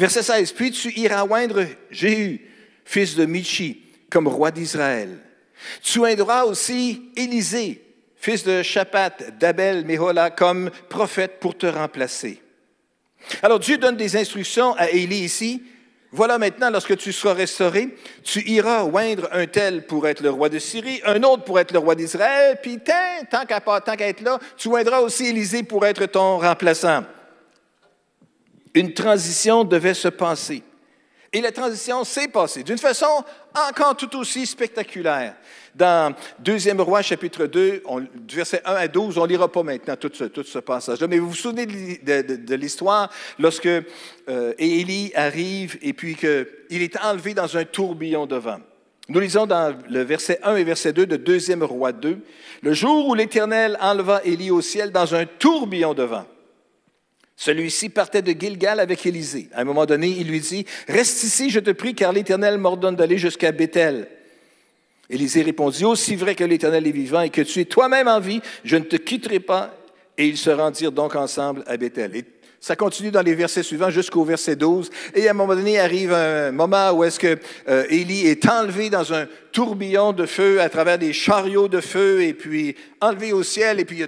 Verset 0.00 0.22
16. 0.22 0.52
Puis 0.52 0.70
tu 0.70 0.98
iras 0.98 1.26
oindre 1.28 1.66
Jéhu, 1.90 2.40
fils 2.86 3.16
de 3.16 3.26
Michi, 3.26 3.82
comme 4.08 4.28
roi 4.28 4.50
d'Israël. 4.50 5.18
Tu 5.82 5.98
oindras 5.98 6.44
aussi 6.44 7.10
Élisée, 7.16 7.84
fils 8.16 8.42
de 8.42 8.62
Chapat, 8.62 9.10
d'Abel, 9.38 9.84
Méhola, 9.84 10.30
comme 10.30 10.70
prophète 10.88 11.38
pour 11.38 11.54
te 11.54 11.66
remplacer. 11.66 12.40
Alors 13.42 13.58
Dieu 13.58 13.76
donne 13.76 13.98
des 13.98 14.16
instructions 14.16 14.74
à 14.78 14.88
Élie 14.88 15.18
ici. 15.18 15.62
Voilà 16.12 16.38
maintenant, 16.38 16.70
lorsque 16.70 16.96
tu 16.96 17.12
seras 17.12 17.34
restauré, 17.34 17.94
tu 18.24 18.40
iras 18.48 18.84
oindre 18.84 19.28
un 19.32 19.46
tel 19.46 19.86
pour 19.86 20.08
être 20.08 20.22
le 20.22 20.30
roi 20.30 20.48
de 20.48 20.58
Syrie, 20.58 21.02
un 21.04 21.22
autre 21.24 21.44
pour 21.44 21.60
être 21.60 21.72
le 21.72 21.78
roi 21.78 21.94
d'Israël, 21.94 22.58
puis 22.62 22.78
tant, 22.78 23.26
tant 23.30 23.44
qu'à 23.44 24.08
être 24.08 24.22
là, 24.22 24.40
tu 24.56 24.68
oindras 24.68 25.00
aussi 25.00 25.26
Élisée 25.26 25.62
pour 25.62 25.84
être 25.84 26.06
ton 26.06 26.38
remplaçant 26.38 27.04
une 28.74 28.92
transition 28.92 29.64
devait 29.64 29.94
se 29.94 30.08
passer. 30.08 30.62
Et 31.32 31.40
la 31.40 31.52
transition 31.52 32.02
s'est 32.02 32.26
passée 32.26 32.64
d'une 32.64 32.78
façon 32.78 33.24
encore 33.54 33.96
tout 33.96 34.16
aussi 34.16 34.46
spectaculaire. 34.46 35.36
Dans 35.76 36.12
2 36.40 36.56
Roi, 36.80 37.02
chapitre 37.02 37.46
2, 37.46 37.84
du 38.16 38.34
verset 38.34 38.60
1 38.64 38.74
à 38.74 38.88
12, 38.88 39.16
on 39.16 39.22
ne 39.22 39.28
lira 39.28 39.50
pas 39.50 39.62
maintenant 39.62 39.94
tout 39.94 40.10
ce, 40.12 40.58
passage-là, 40.58 41.06
mais 41.06 41.20
vous 41.20 41.28
vous 41.28 41.34
souvenez 41.36 41.66
de, 41.66 42.54
l'histoire 42.56 43.10
lorsque 43.38 43.66
euh, 43.66 44.52
Élie 44.58 45.12
arrive 45.14 45.78
et 45.82 45.92
puis 45.92 46.16
qu'il 46.16 46.82
est 46.82 47.00
enlevé 47.00 47.32
dans 47.32 47.56
un 47.56 47.64
tourbillon 47.64 48.26
de 48.26 48.36
vent. 48.36 48.58
Nous 49.08 49.20
lisons 49.20 49.46
dans 49.46 49.76
le 49.88 50.02
verset 50.02 50.40
1 50.42 50.56
et 50.56 50.64
verset 50.64 50.92
2 50.92 51.06
de 51.06 51.16
2 51.16 51.64
Roi 51.64 51.92
2, 51.92 52.18
le 52.62 52.72
jour 52.72 53.06
où 53.06 53.14
l'Éternel 53.14 53.78
enleva 53.80 54.20
Élie 54.24 54.50
au 54.50 54.60
ciel 54.60 54.90
dans 54.90 55.14
un 55.14 55.26
tourbillon 55.26 55.94
de 55.94 56.02
vent. 56.02 56.26
Celui-ci 57.40 57.88
partait 57.88 58.20
de 58.20 58.38
Gilgal 58.38 58.80
avec 58.80 59.06
Élisée. 59.06 59.48
À 59.54 59.62
un 59.62 59.64
moment 59.64 59.86
donné, 59.86 60.08
il 60.08 60.28
lui 60.28 60.40
dit, 60.40 60.66
Reste 60.86 61.24
ici, 61.24 61.48
je 61.48 61.58
te 61.58 61.70
prie, 61.70 61.94
car 61.94 62.12
l'Éternel 62.12 62.58
m'ordonne 62.58 62.96
d'aller 62.96 63.16
jusqu'à 63.16 63.50
Bethel. 63.50 64.08
Élisée 65.08 65.40
répondit, 65.40 65.86
Aussi 65.86 66.16
vrai 66.16 66.34
que 66.34 66.44
l'Éternel 66.44 66.86
est 66.86 66.90
vivant 66.92 67.22
et 67.22 67.30
que 67.30 67.40
tu 67.40 67.60
es 67.60 67.64
toi-même 67.64 68.08
en 68.08 68.20
vie, 68.20 68.42
je 68.62 68.76
ne 68.76 68.84
te 68.84 68.96
quitterai 68.96 69.40
pas 69.40 69.74
Et 70.18 70.26
ils 70.26 70.36
se 70.36 70.50
rendirent 70.50 70.92
donc 70.92 71.16
ensemble 71.16 71.64
à 71.66 71.78
Bethel. 71.78 72.14
Et 72.14 72.24
ça 72.60 72.76
continue 72.76 73.10
dans 73.10 73.22
les 73.22 73.34
versets 73.34 73.62
suivants 73.62 73.88
jusqu'au 73.88 74.22
verset 74.22 74.54
12. 74.54 74.90
Et 75.14 75.26
à 75.26 75.30
un 75.30 75.34
moment 75.34 75.54
donné, 75.54 75.78
arrive 75.78 76.12
un 76.12 76.52
moment 76.52 76.90
où 76.90 77.04
est-ce 77.04 77.18
que 77.18 77.38
euh, 77.70 77.86
Élie 77.88 78.26
est 78.26 78.46
enlevé 78.50 78.90
dans 78.90 79.14
un 79.14 79.26
tourbillon 79.50 80.12
de 80.12 80.26
feu 80.26 80.60
à 80.60 80.68
travers 80.68 80.98
des 80.98 81.14
chariots 81.14 81.68
de 81.68 81.80
feu 81.80 82.22
et 82.22 82.34
puis 82.34 82.76
enlevé 83.00 83.32
au 83.32 83.42
ciel. 83.42 83.80
Et 83.80 83.86
puis 83.86 84.04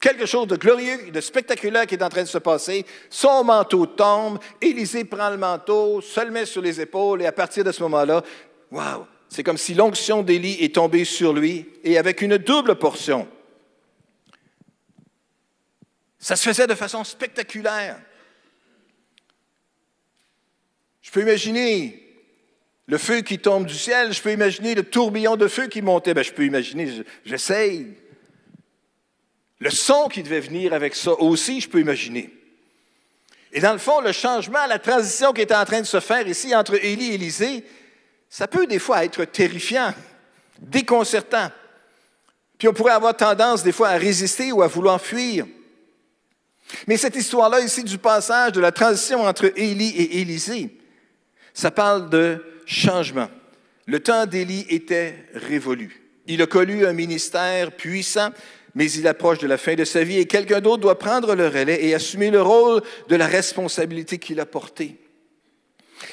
quelque 0.00 0.24
chose 0.24 0.48
de 0.48 0.56
glorieux, 0.56 1.10
de 1.10 1.20
spectaculaire 1.20 1.86
qui 1.86 1.94
est 1.94 2.02
en 2.02 2.08
train 2.08 2.22
de 2.22 2.28
se 2.28 2.38
passer. 2.38 2.86
Son 3.10 3.44
manteau 3.44 3.84
tombe. 3.84 4.38
Élisée 4.60 5.04
prend 5.04 5.28
le 5.28 5.36
manteau, 5.36 6.00
se 6.00 6.20
le 6.20 6.30
met 6.30 6.46
sur 6.46 6.62
les 6.62 6.80
épaules 6.80 7.22
et 7.22 7.26
à 7.26 7.32
partir 7.32 7.62
de 7.62 7.70
ce 7.70 7.82
moment-là, 7.82 8.24
waouh, 8.70 9.06
c'est 9.28 9.42
comme 9.42 9.58
si 9.58 9.74
l'onction 9.74 10.22
d'Élie 10.22 10.56
est 10.60 10.74
tombée 10.74 11.04
sur 11.04 11.34
lui 11.34 11.68
et 11.84 11.98
avec 11.98 12.22
une 12.22 12.38
double 12.38 12.76
portion. 12.76 13.28
Ça 16.18 16.34
se 16.34 16.48
faisait 16.48 16.66
de 16.66 16.74
façon 16.74 17.04
spectaculaire. 17.04 18.00
Je 21.02 21.10
peux 21.10 21.22
imaginer 21.22 22.06
le 22.86 22.98
feu 22.98 23.20
qui 23.20 23.38
tombe 23.38 23.66
du 23.66 23.74
ciel, 23.74 24.12
je 24.12 24.20
peux 24.20 24.32
imaginer 24.32 24.74
le 24.74 24.82
tourbillon 24.82 25.36
de 25.36 25.46
feu 25.46 25.68
qui 25.68 25.80
montait, 25.80 26.12
ben, 26.12 26.24
je 26.24 26.32
peux 26.32 26.44
imaginer, 26.44 27.04
j'essaye. 27.24 27.94
Le 29.60 29.70
son 29.70 30.08
qui 30.08 30.22
devait 30.22 30.40
venir 30.40 30.72
avec 30.72 30.94
ça 30.94 31.12
aussi, 31.12 31.60
je 31.60 31.68
peux 31.68 31.80
imaginer. 31.80 32.34
Et 33.52 33.60
dans 33.60 33.72
le 33.72 33.78
fond, 33.78 34.00
le 34.00 34.12
changement, 34.12 34.66
la 34.66 34.78
transition 34.78 35.32
qui 35.32 35.42
était 35.42 35.54
en 35.54 35.64
train 35.64 35.80
de 35.80 35.86
se 35.86 36.00
faire 36.00 36.26
ici 36.26 36.54
entre 36.54 36.82
Élie 36.82 37.10
et 37.10 37.14
Élisée, 37.14 37.64
ça 38.28 38.46
peut 38.46 38.66
des 38.66 38.78
fois 38.78 39.04
être 39.04 39.24
terrifiant, 39.24 39.92
déconcertant. 40.60 41.50
Puis 42.58 42.68
on 42.68 42.72
pourrait 42.72 42.92
avoir 42.92 43.16
tendance 43.16 43.62
des 43.62 43.72
fois 43.72 43.88
à 43.88 43.96
résister 43.96 44.52
ou 44.52 44.62
à 44.62 44.66
vouloir 44.66 45.00
fuir. 45.00 45.46
Mais 46.86 46.96
cette 46.96 47.16
histoire-là 47.16 47.60
ici 47.60 47.82
du 47.82 47.98
passage, 47.98 48.52
de 48.52 48.60
la 48.60 48.72
transition 48.72 49.22
entre 49.24 49.52
Élie 49.56 49.90
et 49.96 50.20
Élisée, 50.20 50.70
ça 51.52 51.70
parle 51.70 52.08
de 52.08 52.44
changement. 52.66 53.28
Le 53.86 54.00
temps 54.00 54.26
d'Élie 54.26 54.66
était 54.68 55.26
révolu. 55.34 56.00
Il 56.26 56.40
a 56.42 56.46
connu 56.46 56.86
un 56.86 56.92
ministère 56.92 57.72
puissant, 57.72 58.30
mais 58.74 58.90
il 58.90 59.06
approche 59.06 59.38
de 59.38 59.46
la 59.46 59.58
fin 59.58 59.74
de 59.74 59.84
sa 59.84 60.04
vie 60.04 60.18
et 60.18 60.26
quelqu'un 60.26 60.60
d'autre 60.60 60.82
doit 60.82 60.98
prendre 60.98 61.34
le 61.34 61.48
relais 61.48 61.84
et 61.84 61.94
assumer 61.94 62.30
le 62.30 62.42
rôle 62.42 62.82
de 63.08 63.16
la 63.16 63.26
responsabilité 63.26 64.18
qu'il 64.18 64.40
a 64.40 64.46
portée. 64.46 64.96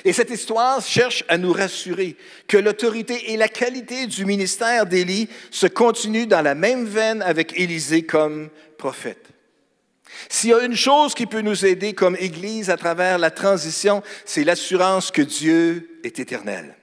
Et 0.04 0.13
cette 0.13 0.30
histoire 0.30 0.82
cherche 0.82 1.24
à 1.28 1.38
nous 1.38 1.54
rassurer 1.54 2.17
que 2.48 2.58
l'autorité 2.58 3.32
et 3.32 3.38
la 3.38 3.48
qualité 3.48 4.08
du 4.08 4.26
ministère 4.26 4.86
d'Élie 4.86 5.30
se 5.50 5.67
continuent 5.67 6.28
dans 6.28 6.41
la 6.41 6.56
même 6.56 6.86
veine 6.86 7.22
avec 7.22 7.58
Élisée 7.58 8.04
comme 8.04 8.50
prophète. 8.78 9.28
S'il 10.30 10.50
y 10.50 10.54
a 10.54 10.63
une 10.63 10.76
chose 10.76 11.13
qui 11.13 11.26
peut 11.26 11.41
nous 11.41 11.65
aider 11.65 11.93
comme 11.93 12.17
Église 12.20 12.70
à 12.70 12.78
travers 12.78 13.17
la 13.17 13.32
transition, 13.32 14.04
c'est 14.26 14.43
l'assurance 14.43 15.12
que 15.12 15.22
Dieu 15.22 16.00
est 16.04 16.20
éternel. 16.20 16.76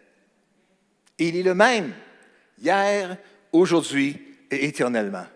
il 1.18 1.36
est 1.36 1.42
le 1.42 1.54
même, 1.54 1.92
hier, 2.60 3.16
aujourd'hui 3.52 4.20
et 4.50 4.66
éternellement. 4.66 5.26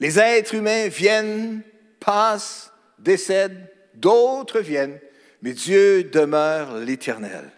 Les 0.00 0.18
êtres 0.18 0.54
humains 0.54 0.88
viennent, 0.88 1.62
passent, 2.00 2.70
décèdent, 2.98 3.70
d'autres 3.94 4.60
viennent, 4.60 4.98
mais 5.42 5.52
Dieu 5.52 6.04
demeure 6.04 6.78
l'Éternel, 6.78 7.50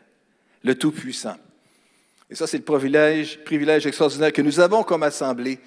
le 0.63 0.75
Tout-Puissant. 0.75 1.37
Et 2.31 2.35
ça, 2.35 2.47
c'est 2.47 2.59
le 2.59 2.65
privilège, 2.65 3.43
privilège 3.45 3.87
extraordinaire 3.87 4.33
que 4.33 4.43
nous 4.43 4.61
avons 4.61 4.83
comme 4.83 5.03
Assemblée 5.03 5.59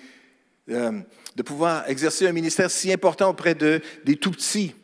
euh, 0.70 0.92
de 1.36 1.44
pouvoir 1.44 1.90
exercer 1.90 2.28
un 2.28 2.32
ministère 2.32 2.70
si 2.70 2.92
important 2.94 3.30
auprès 3.30 3.56
de, 3.56 3.82
des 4.06 4.16
tout-petits, 4.16 4.76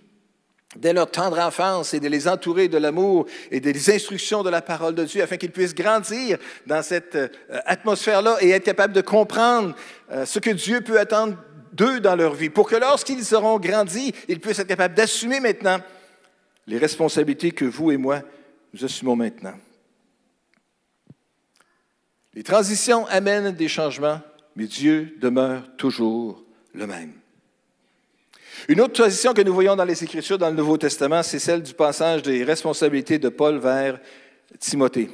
dès 0.76 0.92
leur 0.92 1.10
tendre 1.12 1.40
enfance, 1.40 1.94
et 1.94 2.00
de 2.00 2.08
les 2.08 2.28
entourer 2.28 2.68
de 2.68 2.78
l'amour 2.78 3.28
et 3.52 3.60
des 3.60 3.94
instructions 3.94 4.44
de 4.44 4.50
la 4.50 4.62
parole 4.62 4.96
de 4.96 5.06
Dieu, 5.06 5.22
afin 5.22 5.38
qu'ils 5.38 5.52
puissent 5.52 5.76
grandir 5.76 6.40
dans 6.66 6.82
cette 6.82 7.16
euh, 7.16 7.30
atmosphère-là 7.66 8.38
et 8.42 8.50
être 8.50 8.66
capables 8.66 8.94
de 8.94 9.02
comprendre 9.02 9.76
euh, 10.12 10.26
ce 10.26 10.40
que 10.40 10.50
Dieu 10.50 10.82
peut 10.82 11.00
attendre 11.00 11.38
d'eux 11.78 12.00
dans 12.00 12.16
leur 12.16 12.34
vie, 12.34 12.50
pour 12.50 12.68
que 12.68 12.76
lorsqu'ils 12.76 13.24
seront 13.24 13.60
grandis, 13.60 14.14
ils 14.28 14.40
puissent 14.40 14.60
être 14.60 14.68
capables 14.68 14.96
d'assumer 14.96 15.40
maintenant 15.40 15.80
les 16.66 16.78
responsabilités 16.78 17.52
que 17.52 17.66
vous 17.66 17.92
et 17.92 17.98
moi, 17.98 18.22
nous 18.74 18.84
assumons 18.84 19.16
maintenant. 19.16 19.54
Les 22.34 22.44
transitions 22.44 23.08
amènent 23.08 23.52
des 23.52 23.68
changements, 23.68 24.20
mais 24.56 24.66
Dieu 24.66 25.16
demeure 25.20 25.64
toujours 25.78 26.44
le 26.74 26.86
même. 26.86 27.14
Une 28.68 28.82
autre 28.82 28.94
transition 28.94 29.34
que 29.34 29.42
nous 29.42 29.54
voyons 29.54 29.76
dans 29.76 29.86
les 29.86 30.04
Écritures, 30.04 30.38
dans 30.38 30.50
le 30.50 30.56
Nouveau 30.56 30.78
Testament, 30.78 31.24
c'est 31.24 31.40
celle 31.40 31.64
du 31.64 31.74
passage 31.74 32.24
des 32.24 32.44
responsabilités 32.44 33.20
de 33.20 33.30
Paul 33.30 33.60
vers 33.60 34.00
Timothée. 34.60 35.10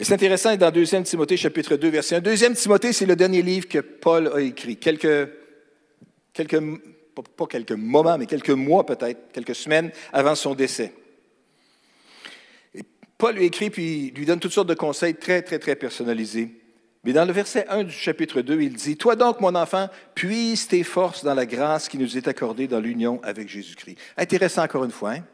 Et 0.00 0.04
c'est 0.04 0.14
intéressant, 0.14 0.56
dans 0.56 0.70
2 0.70 1.02
Timothée, 1.02 1.36
chapitre 1.36 1.76
2, 1.76 1.88
verset 1.90 2.16
1. 2.16 2.20
2 2.20 2.54
Timothée, 2.54 2.94
c'est 2.94 3.04
le 3.04 3.16
dernier 3.16 3.42
livre 3.42 3.68
que 3.68 3.80
Paul 3.80 4.32
a 4.34 4.40
écrit. 4.40 4.78
Quelques, 4.78 5.28
quelques 6.32 6.58
pas 7.36 7.46
quelques 7.46 7.72
moments, 7.72 8.16
mais 8.16 8.24
quelques 8.24 8.48
mois 8.48 8.86
peut-être, 8.86 9.30
quelques 9.30 9.54
semaines 9.54 9.90
avant 10.10 10.34
son 10.34 10.54
décès. 10.54 10.94
Paul 13.18 13.34
lui 13.34 13.44
écrit, 13.44 13.68
puis 13.68 14.10
lui 14.16 14.24
donne 14.24 14.40
toutes 14.40 14.52
sortes 14.52 14.70
de 14.70 14.74
conseils 14.74 15.16
très, 15.16 15.42
très, 15.42 15.58
très 15.58 15.76
personnalisés. 15.76 16.48
Mais 17.04 17.12
dans 17.12 17.26
le 17.26 17.32
verset 17.34 17.66
1 17.68 17.84
du 17.84 17.92
chapitre 17.92 18.40
2, 18.40 18.62
il 18.62 18.72
dit, 18.72 18.96
Toi 18.96 19.16
donc, 19.16 19.42
mon 19.42 19.54
enfant, 19.54 19.90
puise 20.14 20.66
tes 20.66 20.82
forces 20.82 21.24
dans 21.24 21.34
la 21.34 21.44
grâce 21.44 21.90
qui 21.90 21.98
nous 21.98 22.16
est 22.16 22.26
accordée 22.26 22.68
dans 22.68 22.80
l'union 22.80 23.20
avec 23.22 23.50
Jésus-Christ. 23.50 23.98
Intéressant 24.16 24.62
encore 24.62 24.84
une 24.84 24.92
fois, 24.92 25.10
hein? 25.10 25.24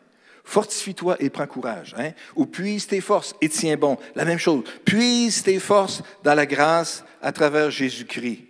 Fortifie-toi 0.47 1.17
et 1.19 1.29
prends 1.29 1.49
courage. 1.49 1.95
Hein? 1.99 2.13
Ou 2.37 2.47
puise 2.47 2.87
tes 2.87 3.01
forces 3.01 3.35
et 3.41 3.49
tiens 3.49 3.77
bon. 3.77 3.99
La 4.15 4.25
même 4.25 4.39
chose. 4.39 4.63
Puise 4.85 5.43
tes 5.43 5.59
forces 5.59 6.03
dans 6.23 6.35
la 6.35 6.47
grâce 6.47 7.05
à 7.21 7.33
travers 7.33 7.73
Jésus-Christ. 7.73 8.45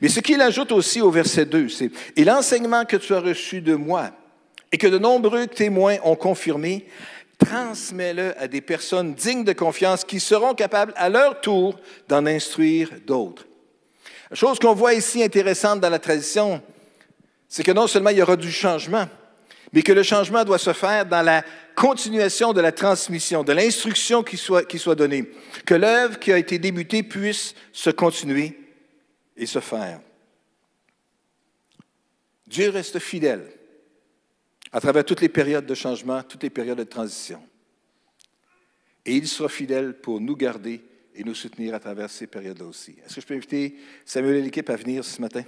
Mais 0.00 0.08
ce 0.08 0.20
qu'il 0.20 0.40
ajoute 0.40 0.72
aussi 0.72 1.02
au 1.02 1.10
verset 1.10 1.44
2, 1.44 1.68
c'est 1.68 1.90
Et 2.16 2.24
l'enseignement 2.24 2.86
que 2.86 2.96
tu 2.96 3.14
as 3.14 3.20
reçu 3.20 3.60
de 3.60 3.74
moi 3.74 4.10
et 4.72 4.78
que 4.78 4.86
de 4.86 4.96
nombreux 4.96 5.46
témoins 5.46 5.98
ont 6.04 6.16
confirmé, 6.16 6.86
transmets-le 7.38 8.32
à 8.40 8.48
des 8.48 8.62
personnes 8.62 9.12
dignes 9.12 9.44
de 9.44 9.52
confiance 9.52 10.04
qui 10.04 10.20
seront 10.20 10.54
capables 10.54 10.94
à 10.96 11.10
leur 11.10 11.42
tour 11.42 11.78
d'en 12.08 12.24
instruire 12.24 12.88
d'autres. 13.06 13.46
La 14.30 14.36
chose 14.36 14.58
qu'on 14.58 14.74
voit 14.74 14.94
ici 14.94 15.22
intéressante 15.22 15.80
dans 15.80 15.90
la 15.90 15.98
tradition, 15.98 16.62
c'est 17.46 17.62
que 17.62 17.72
non 17.72 17.86
seulement 17.86 18.08
il 18.08 18.16
y 18.16 18.22
aura 18.22 18.36
du 18.36 18.50
changement, 18.50 19.06
mais 19.72 19.82
que 19.82 19.92
le 19.92 20.02
changement 20.02 20.44
doit 20.44 20.58
se 20.58 20.72
faire 20.72 21.06
dans 21.06 21.22
la 21.22 21.44
continuation 21.74 22.52
de 22.52 22.60
la 22.60 22.72
transmission, 22.72 23.42
de 23.42 23.52
l'instruction 23.52 24.22
qui 24.22 24.36
soit, 24.36 24.64
qui 24.64 24.78
soit 24.78 24.94
donnée, 24.94 25.30
que 25.64 25.74
l'œuvre 25.74 26.18
qui 26.18 26.32
a 26.32 26.38
été 26.38 26.58
débutée 26.58 27.02
puisse 27.02 27.54
se 27.72 27.90
continuer 27.90 28.58
et 29.36 29.46
se 29.46 29.60
faire. 29.60 30.00
Dieu 32.46 32.68
reste 32.68 32.98
fidèle 32.98 33.50
à 34.72 34.80
travers 34.80 35.04
toutes 35.04 35.22
les 35.22 35.30
périodes 35.30 35.66
de 35.66 35.74
changement, 35.74 36.22
toutes 36.22 36.42
les 36.42 36.50
périodes 36.50 36.78
de 36.78 36.84
transition. 36.84 37.42
Et 39.06 39.16
il 39.16 39.26
sera 39.26 39.48
fidèle 39.48 39.94
pour 39.94 40.20
nous 40.20 40.36
garder 40.36 40.82
et 41.14 41.24
nous 41.24 41.34
soutenir 41.34 41.74
à 41.74 41.80
travers 41.80 42.10
ces 42.10 42.26
périodes-là 42.26 42.66
aussi. 42.66 42.96
Est-ce 43.04 43.16
que 43.16 43.20
je 43.22 43.26
peux 43.26 43.34
inviter 43.34 43.76
Samuel 44.04 44.36
et 44.36 44.42
l'équipe 44.42 44.68
à 44.68 44.76
venir 44.76 45.04
ce 45.04 45.20
matin? 45.20 45.44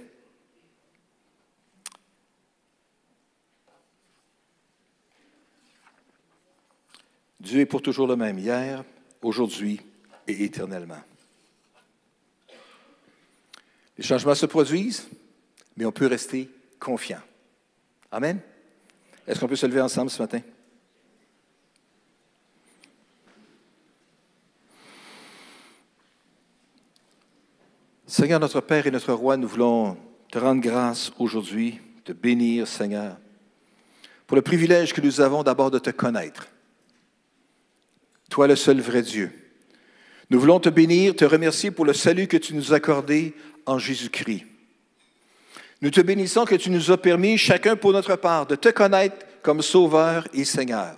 Dieu 7.39 7.61
est 7.61 7.65
pour 7.65 7.81
toujours 7.81 8.07
le 8.07 8.15
même, 8.15 8.39
hier, 8.39 8.83
aujourd'hui 9.21 9.81
et 10.27 10.43
éternellement. 10.43 11.01
Les 13.97 14.03
changements 14.03 14.35
se 14.35 14.45
produisent, 14.45 15.07
mais 15.77 15.85
on 15.85 15.91
peut 15.91 16.07
rester 16.07 16.49
confiant. 16.79 17.21
Amen. 18.11 18.39
Est-ce 19.27 19.39
qu'on 19.39 19.47
peut 19.47 19.55
se 19.55 19.65
lever 19.65 19.81
ensemble 19.81 20.09
ce 20.09 20.21
matin? 20.21 20.41
Seigneur 28.07 28.39
notre 28.39 28.61
Père 28.61 28.85
et 28.87 28.91
notre 28.91 29.13
Roi, 29.13 29.35
nous 29.35 29.47
voulons 29.47 29.97
te 30.31 30.37
rendre 30.37 30.61
grâce 30.61 31.11
aujourd'hui, 31.17 31.79
te 32.03 32.13
bénir, 32.13 32.67
Seigneur, 32.67 33.17
pour 34.27 34.35
le 34.35 34.41
privilège 34.41 34.93
que 34.93 35.01
nous 35.01 35.21
avons 35.21 35.43
d'abord 35.43 35.71
de 35.71 35.79
te 35.79 35.89
connaître. 35.89 36.47
Toi, 38.29 38.47
le 38.47 38.55
seul 38.55 38.79
vrai 38.81 39.01
Dieu. 39.01 39.31
Nous 40.29 40.39
voulons 40.39 40.59
te 40.59 40.69
bénir, 40.69 41.15
te 41.15 41.25
remercier 41.25 41.71
pour 41.71 41.85
le 41.85 41.93
salut 41.93 42.27
que 42.27 42.37
tu 42.37 42.55
nous 42.55 42.73
as 42.73 42.77
accordé 42.77 43.33
en 43.65 43.77
Jésus-Christ. 43.77 44.45
Nous 45.81 45.91
te 45.91 46.01
bénissons 46.01 46.45
que 46.45 46.55
tu 46.55 46.69
nous 46.69 46.91
as 46.91 46.97
permis, 46.97 47.37
chacun 47.37 47.75
pour 47.75 47.91
notre 47.91 48.15
part, 48.15 48.47
de 48.47 48.55
te 48.55 48.69
connaître 48.69 49.17
comme 49.43 49.61
Sauveur 49.61 50.27
et 50.33 50.45
Seigneur. 50.45 50.97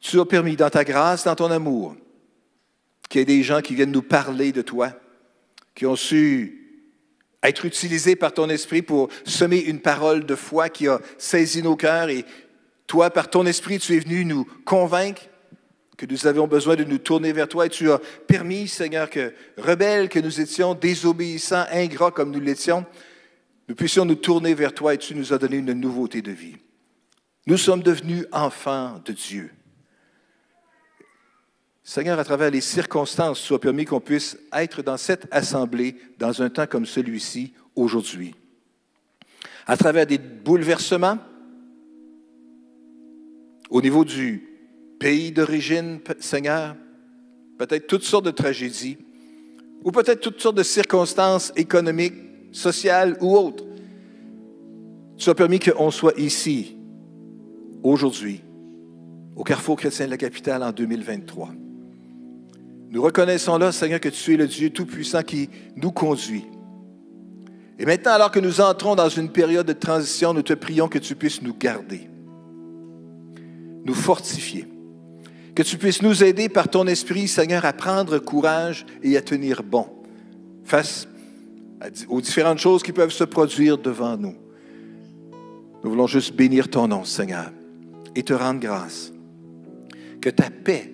Tu 0.00 0.18
as 0.18 0.24
permis 0.24 0.56
dans 0.56 0.70
ta 0.70 0.82
grâce, 0.82 1.24
dans 1.24 1.36
ton 1.36 1.50
amour, 1.50 1.94
qu'il 3.08 3.20
y 3.20 3.22
ait 3.22 3.24
des 3.24 3.42
gens 3.42 3.60
qui 3.60 3.74
viennent 3.74 3.92
nous 3.92 4.02
parler 4.02 4.50
de 4.50 4.62
toi, 4.62 4.92
qui 5.74 5.86
ont 5.86 5.96
su 5.96 6.62
être 7.42 7.64
utilisés 7.64 8.16
par 8.16 8.34
ton 8.34 8.48
esprit 8.48 8.82
pour 8.82 9.08
semer 9.24 9.58
une 9.58 9.80
parole 9.80 10.26
de 10.26 10.34
foi 10.34 10.68
qui 10.68 10.88
a 10.88 11.00
saisi 11.16 11.62
nos 11.62 11.76
cœurs 11.76 12.08
et 12.08 12.24
toi, 12.86 13.10
par 13.10 13.30
ton 13.30 13.46
esprit, 13.46 13.78
tu 13.78 13.94
es 13.96 13.98
venu 13.98 14.24
nous 14.24 14.46
convaincre 14.64 15.22
que 15.96 16.06
nous 16.06 16.26
avions 16.26 16.46
besoin 16.46 16.76
de 16.76 16.84
nous 16.84 16.98
tourner 16.98 17.32
vers 17.32 17.48
toi 17.48 17.66
et 17.66 17.70
tu 17.70 17.90
as 17.90 18.00
permis, 18.26 18.68
Seigneur, 18.68 19.08
que 19.08 19.32
rebelles 19.56 20.08
que 20.08 20.18
nous 20.18 20.40
étions, 20.40 20.74
désobéissants, 20.74 21.64
ingrats 21.70 22.10
comme 22.10 22.30
nous 22.30 22.40
l'étions, 22.40 22.84
nous 23.68 23.74
puissions 23.74 24.04
nous 24.04 24.14
tourner 24.14 24.54
vers 24.54 24.74
toi 24.74 24.94
et 24.94 24.98
tu 24.98 25.14
nous 25.14 25.32
as 25.32 25.38
donné 25.38 25.56
une 25.56 25.72
nouveauté 25.72 26.22
de 26.22 26.32
vie. 26.32 26.56
Nous 27.46 27.56
sommes 27.56 27.82
devenus 27.82 28.26
enfants 28.30 29.00
de 29.04 29.12
Dieu. 29.12 29.50
Seigneur, 31.82 32.18
à 32.18 32.24
travers 32.24 32.50
les 32.50 32.60
circonstances, 32.60 33.42
tu 33.42 33.54
as 33.54 33.58
permis 33.58 33.84
qu'on 33.84 34.00
puisse 34.00 34.36
être 34.52 34.82
dans 34.82 34.96
cette 34.96 35.28
assemblée 35.30 35.96
dans 36.18 36.42
un 36.42 36.50
temps 36.50 36.66
comme 36.66 36.84
celui-ci 36.84 37.54
aujourd'hui. 37.76 38.34
À 39.66 39.76
travers 39.76 40.06
des 40.06 40.18
bouleversements 40.18 41.18
au 43.70 43.80
niveau 43.80 44.04
du 44.04 44.55
pays 44.98 45.32
d'origine, 45.32 46.00
Seigneur, 46.20 46.76
peut-être 47.58 47.86
toutes 47.86 48.04
sortes 48.04 48.24
de 48.24 48.30
tragédies, 48.30 48.98
ou 49.84 49.90
peut-être 49.90 50.20
toutes 50.20 50.40
sortes 50.40 50.56
de 50.56 50.62
circonstances 50.62 51.52
économiques, 51.56 52.14
sociales 52.52 53.16
ou 53.20 53.36
autres. 53.36 53.64
Tu 55.16 55.30
as 55.30 55.34
permis 55.34 55.58
qu'on 55.58 55.90
soit 55.90 56.18
ici, 56.18 56.76
aujourd'hui, 57.82 58.42
au 59.36 59.44
Carrefour 59.44 59.76
chrétien 59.76 60.06
de 60.06 60.10
la 60.10 60.16
capitale 60.16 60.62
en 60.62 60.72
2023. 60.72 61.50
Nous 62.90 63.02
reconnaissons 63.02 63.58
là, 63.58 63.72
Seigneur, 63.72 64.00
que 64.00 64.08
tu 64.08 64.34
es 64.34 64.36
le 64.36 64.46
Dieu 64.46 64.70
Tout-Puissant 64.70 65.22
qui 65.22 65.50
nous 65.76 65.92
conduit. 65.92 66.44
Et 67.78 67.84
maintenant, 67.84 68.12
alors 68.12 68.30
que 68.30 68.40
nous 68.40 68.60
entrons 68.60 68.94
dans 68.94 69.08
une 69.08 69.28
période 69.30 69.66
de 69.66 69.72
transition, 69.72 70.32
nous 70.32 70.42
te 70.42 70.54
prions 70.54 70.88
que 70.88 70.98
tu 70.98 71.14
puisses 71.14 71.42
nous 71.42 71.54
garder, 71.54 72.08
nous 73.84 73.94
fortifier, 73.94 74.66
que 75.56 75.62
tu 75.62 75.78
puisses 75.78 76.02
nous 76.02 76.22
aider 76.22 76.50
par 76.50 76.68
ton 76.68 76.86
esprit, 76.86 77.26
Seigneur, 77.26 77.64
à 77.64 77.72
prendre 77.72 78.18
courage 78.18 78.84
et 79.02 79.16
à 79.16 79.22
tenir 79.22 79.62
bon 79.62 79.86
face 80.64 81.08
aux 82.08 82.20
différentes 82.20 82.58
choses 82.58 82.82
qui 82.82 82.92
peuvent 82.92 83.12
se 83.12 83.24
produire 83.24 83.78
devant 83.78 84.18
nous. 84.18 84.34
Nous 85.82 85.90
voulons 85.90 86.06
juste 86.06 86.34
bénir 86.34 86.68
ton 86.68 86.88
nom, 86.88 87.04
Seigneur, 87.04 87.50
et 88.14 88.22
te 88.22 88.34
rendre 88.34 88.60
grâce. 88.60 89.12
Que 90.20 90.28
ta 90.28 90.50
paix 90.50 90.92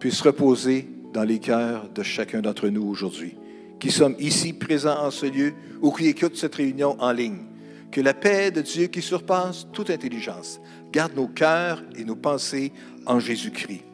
puisse 0.00 0.20
reposer 0.22 0.88
dans 1.12 1.24
les 1.24 1.38
cœurs 1.38 1.88
de 1.94 2.02
chacun 2.02 2.40
d'entre 2.40 2.68
nous 2.68 2.82
aujourd'hui, 2.82 3.36
qui 3.78 3.92
sommes 3.92 4.16
ici 4.18 4.52
présents 4.52 5.04
en 5.04 5.12
ce 5.12 5.26
lieu 5.26 5.52
ou 5.82 5.92
qui 5.92 6.08
écoutent 6.08 6.36
cette 6.36 6.56
réunion 6.56 6.96
en 6.98 7.12
ligne. 7.12 7.44
Que 7.92 8.00
la 8.00 8.14
paix 8.14 8.50
de 8.50 8.60
Dieu 8.60 8.88
qui 8.88 9.02
surpasse 9.02 9.68
toute 9.72 9.90
intelligence 9.90 10.60
garde 10.92 11.14
nos 11.14 11.28
cœurs 11.28 11.82
et 11.96 12.04
nos 12.04 12.16
pensées 12.16 12.72
en 13.06 13.20
Jésus-Christ. 13.20 13.84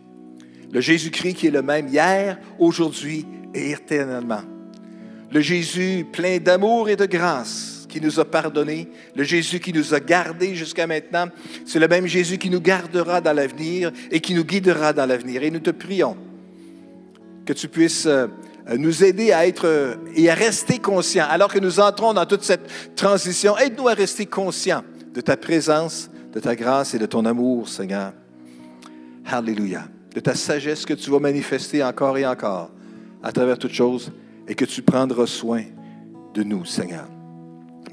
Le 0.72 0.80
Jésus-Christ 0.80 1.34
qui 1.34 1.46
est 1.46 1.50
le 1.50 1.62
même 1.62 1.88
hier, 1.88 2.38
aujourd'hui 2.58 3.26
et 3.54 3.70
éternellement. 3.70 4.42
Le 5.32 5.40
Jésus 5.40 6.06
plein 6.10 6.38
d'amour 6.38 6.88
et 6.88 6.96
de 6.96 7.06
grâce 7.06 7.86
qui 7.88 8.00
nous 8.00 8.20
a 8.20 8.24
pardonné, 8.24 8.88
le 9.14 9.24
Jésus 9.24 9.58
qui 9.58 9.72
nous 9.72 9.94
a 9.94 10.00
gardés 10.00 10.54
jusqu'à 10.54 10.86
maintenant, 10.86 11.28
c'est 11.64 11.78
le 11.78 11.88
même 11.88 12.06
Jésus 12.06 12.38
qui 12.38 12.50
nous 12.50 12.60
gardera 12.60 13.20
dans 13.20 13.32
l'avenir 13.32 13.90
et 14.10 14.20
qui 14.20 14.34
nous 14.34 14.44
guidera 14.44 14.92
dans 14.92 15.06
l'avenir. 15.06 15.42
Et 15.42 15.50
nous 15.50 15.60
te 15.60 15.70
prions 15.70 16.16
que 17.46 17.52
tu 17.52 17.68
puisses 17.68 18.06
euh, 18.06 18.26
nous 18.76 19.04
aider 19.04 19.32
à 19.32 19.46
être 19.46 19.66
euh, 19.66 19.94
et 20.14 20.28
à 20.28 20.34
rester 20.34 20.78
conscients. 20.78 21.26
Alors 21.28 21.52
que 21.52 21.58
nous 21.58 21.80
entrons 21.80 22.12
dans 22.12 22.26
toute 22.26 22.42
cette 22.42 22.94
transition, 22.96 23.56
aide-nous 23.56 23.88
à 23.88 23.94
rester 23.94 24.26
conscients 24.26 24.84
de 25.14 25.20
ta 25.20 25.36
présence, 25.36 26.10
de 26.34 26.40
ta 26.40 26.54
grâce 26.54 26.94
et 26.94 26.98
de 26.98 27.06
ton 27.06 27.24
amour, 27.24 27.68
Seigneur. 27.68 28.12
Alléluia. 29.24 29.88
De 30.16 30.20
ta 30.20 30.34
sagesse 30.34 30.86
que 30.86 30.94
tu 30.94 31.10
vas 31.10 31.18
manifester 31.18 31.84
encore 31.84 32.16
et 32.16 32.26
encore 32.26 32.70
à 33.22 33.32
travers 33.32 33.58
toutes 33.58 33.74
choses 33.74 34.10
et 34.48 34.54
que 34.54 34.64
tu 34.64 34.80
prendras 34.80 35.26
soin 35.26 35.64
de 36.32 36.42
nous, 36.42 36.64
Seigneur. 36.64 37.06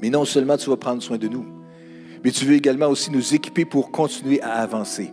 Mais 0.00 0.08
non 0.08 0.24
seulement 0.24 0.56
tu 0.56 0.70
vas 0.70 0.78
prendre 0.78 1.02
soin 1.02 1.18
de 1.18 1.28
nous, 1.28 1.44
mais 2.24 2.30
tu 2.30 2.46
veux 2.46 2.54
également 2.54 2.86
aussi 2.86 3.10
nous 3.10 3.34
équiper 3.34 3.66
pour 3.66 3.90
continuer 3.90 4.40
à 4.40 4.52
avancer 4.54 5.10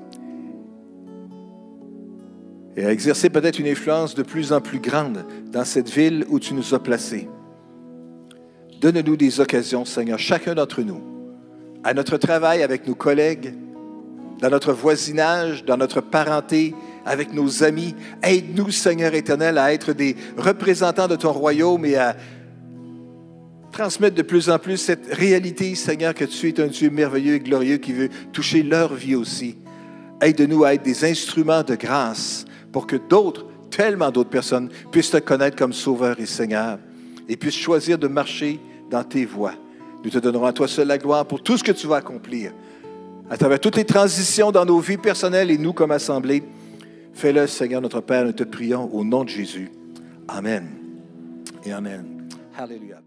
et 2.78 2.86
à 2.86 2.93
exercer 2.93 3.30
peut-être 3.30 3.60
une 3.60 3.67
influence 3.67 4.15
de 4.15 4.24
plus 4.24 4.54
en 4.54 4.62
plus 4.62 4.80
grande 4.80 5.26
dans 5.52 5.65
cette 5.65 5.89
ville 5.89 6.26
où 6.30 6.39
tu 6.39 6.54
nous 6.54 6.74
as 6.74 6.80
placés. 6.80 7.28
Donne-nous 8.80 9.17
des 9.17 9.41
occasions, 9.41 9.84
Seigneur, 9.84 10.17
chacun 10.17 10.56
d'entre 10.56 10.82
nous, 10.82 11.02
à 11.84 11.93
notre 11.93 12.15
travail 12.15 12.63
avec 12.63 12.88
nos 12.88 12.95
collègues, 12.95 13.54
dans 14.39 14.50
notre 14.50 14.71
voisinage, 14.71 15.65
dans 15.65 15.76
notre 15.76 16.00
parenté, 16.00 16.74
avec 17.06 17.34
nos 17.34 17.64
amis. 17.64 17.96
Aide-nous, 18.24 18.72
Seigneur 18.72 19.14
éternel, 19.14 19.58
à 19.58 19.74
être 19.74 19.94
des 19.94 20.16
représentants 20.38 21.08
de 21.08 21.16
ton 21.16 21.32
royaume 21.32 21.86
et 21.86 21.96
à 21.96 22.16
transmettre 23.72 24.16
de 24.16 24.22
plus 24.22 24.50
en 24.50 24.60
plus 24.60 24.78
cette 24.78 25.14
réalité, 25.14 25.76
Seigneur, 25.76 26.14
que 26.14 26.26
tu 26.26 26.50
es 26.50 26.60
un 26.60 26.68
Dieu 26.68 26.90
merveilleux 26.90 27.36
et 27.36 27.40
glorieux 27.40 27.78
qui 27.78 27.94
veut 27.94 28.10
toucher 28.32 28.64
leur 28.64 28.94
vie 28.94 29.16
aussi. 29.16 29.58
Aide-nous 30.22 30.64
à 30.64 30.74
être 30.74 30.84
des 30.84 31.06
instruments 31.10 31.64
de 31.64 31.76
grâce 31.76 32.46
pour 32.72 32.86
que 32.86 32.96
d'autres, 32.96 33.46
tellement 33.70 34.12
d'autres 34.12 34.30
personnes, 34.30 34.70
puissent 34.92 35.12
te 35.12 35.18
connaître 35.18 35.58
comme 35.58 35.74
Sauveur 35.74 36.20
et 36.20 36.26
Seigneur 36.26 36.78
et 37.28 37.38
puissent 37.38 37.56
choisir 37.56 37.98
de 37.98 38.08
marcher 38.08 38.60
dans 38.90 39.04
tes 39.04 39.26
voies. 39.26 39.56
Nous 40.04 40.10
te 40.10 40.20
donnerons 40.20 40.46
à 40.46 40.54
toi 40.54 40.68
seul 40.68 40.88
la 40.88 40.98
gloire 40.98 41.26
pour 41.26 41.42
tout 41.42 41.58
ce 41.58 41.64
que 41.64 41.72
tu 41.72 41.88
vas 41.88 41.98
accomplir. 41.98 42.52
À 43.30 43.38
travers 43.38 43.60
toutes 43.60 43.78
les 43.78 43.86
transitions 43.86 44.52
dans 44.52 44.66
nos 44.66 44.80
vies 44.80 44.98
personnelles 44.98 45.52
et 45.52 45.58
nous 45.58 45.74
comme 45.74 45.92
assemblée, 45.92 46.44
fais-le, 47.13 47.47
Seigneur 47.47 47.82
notre 47.82 48.02
Père, 48.02 48.26
nous 48.26 48.32
te 48.32 48.43
prions 48.43 48.93
au 48.93 49.04
nom 49.04 49.24
de 49.24 49.30
Jésus. 49.30 49.71
Amen. 50.28 50.67
Et 51.65 51.71
Amen. 51.71 52.28
Alléluia. 52.58 53.02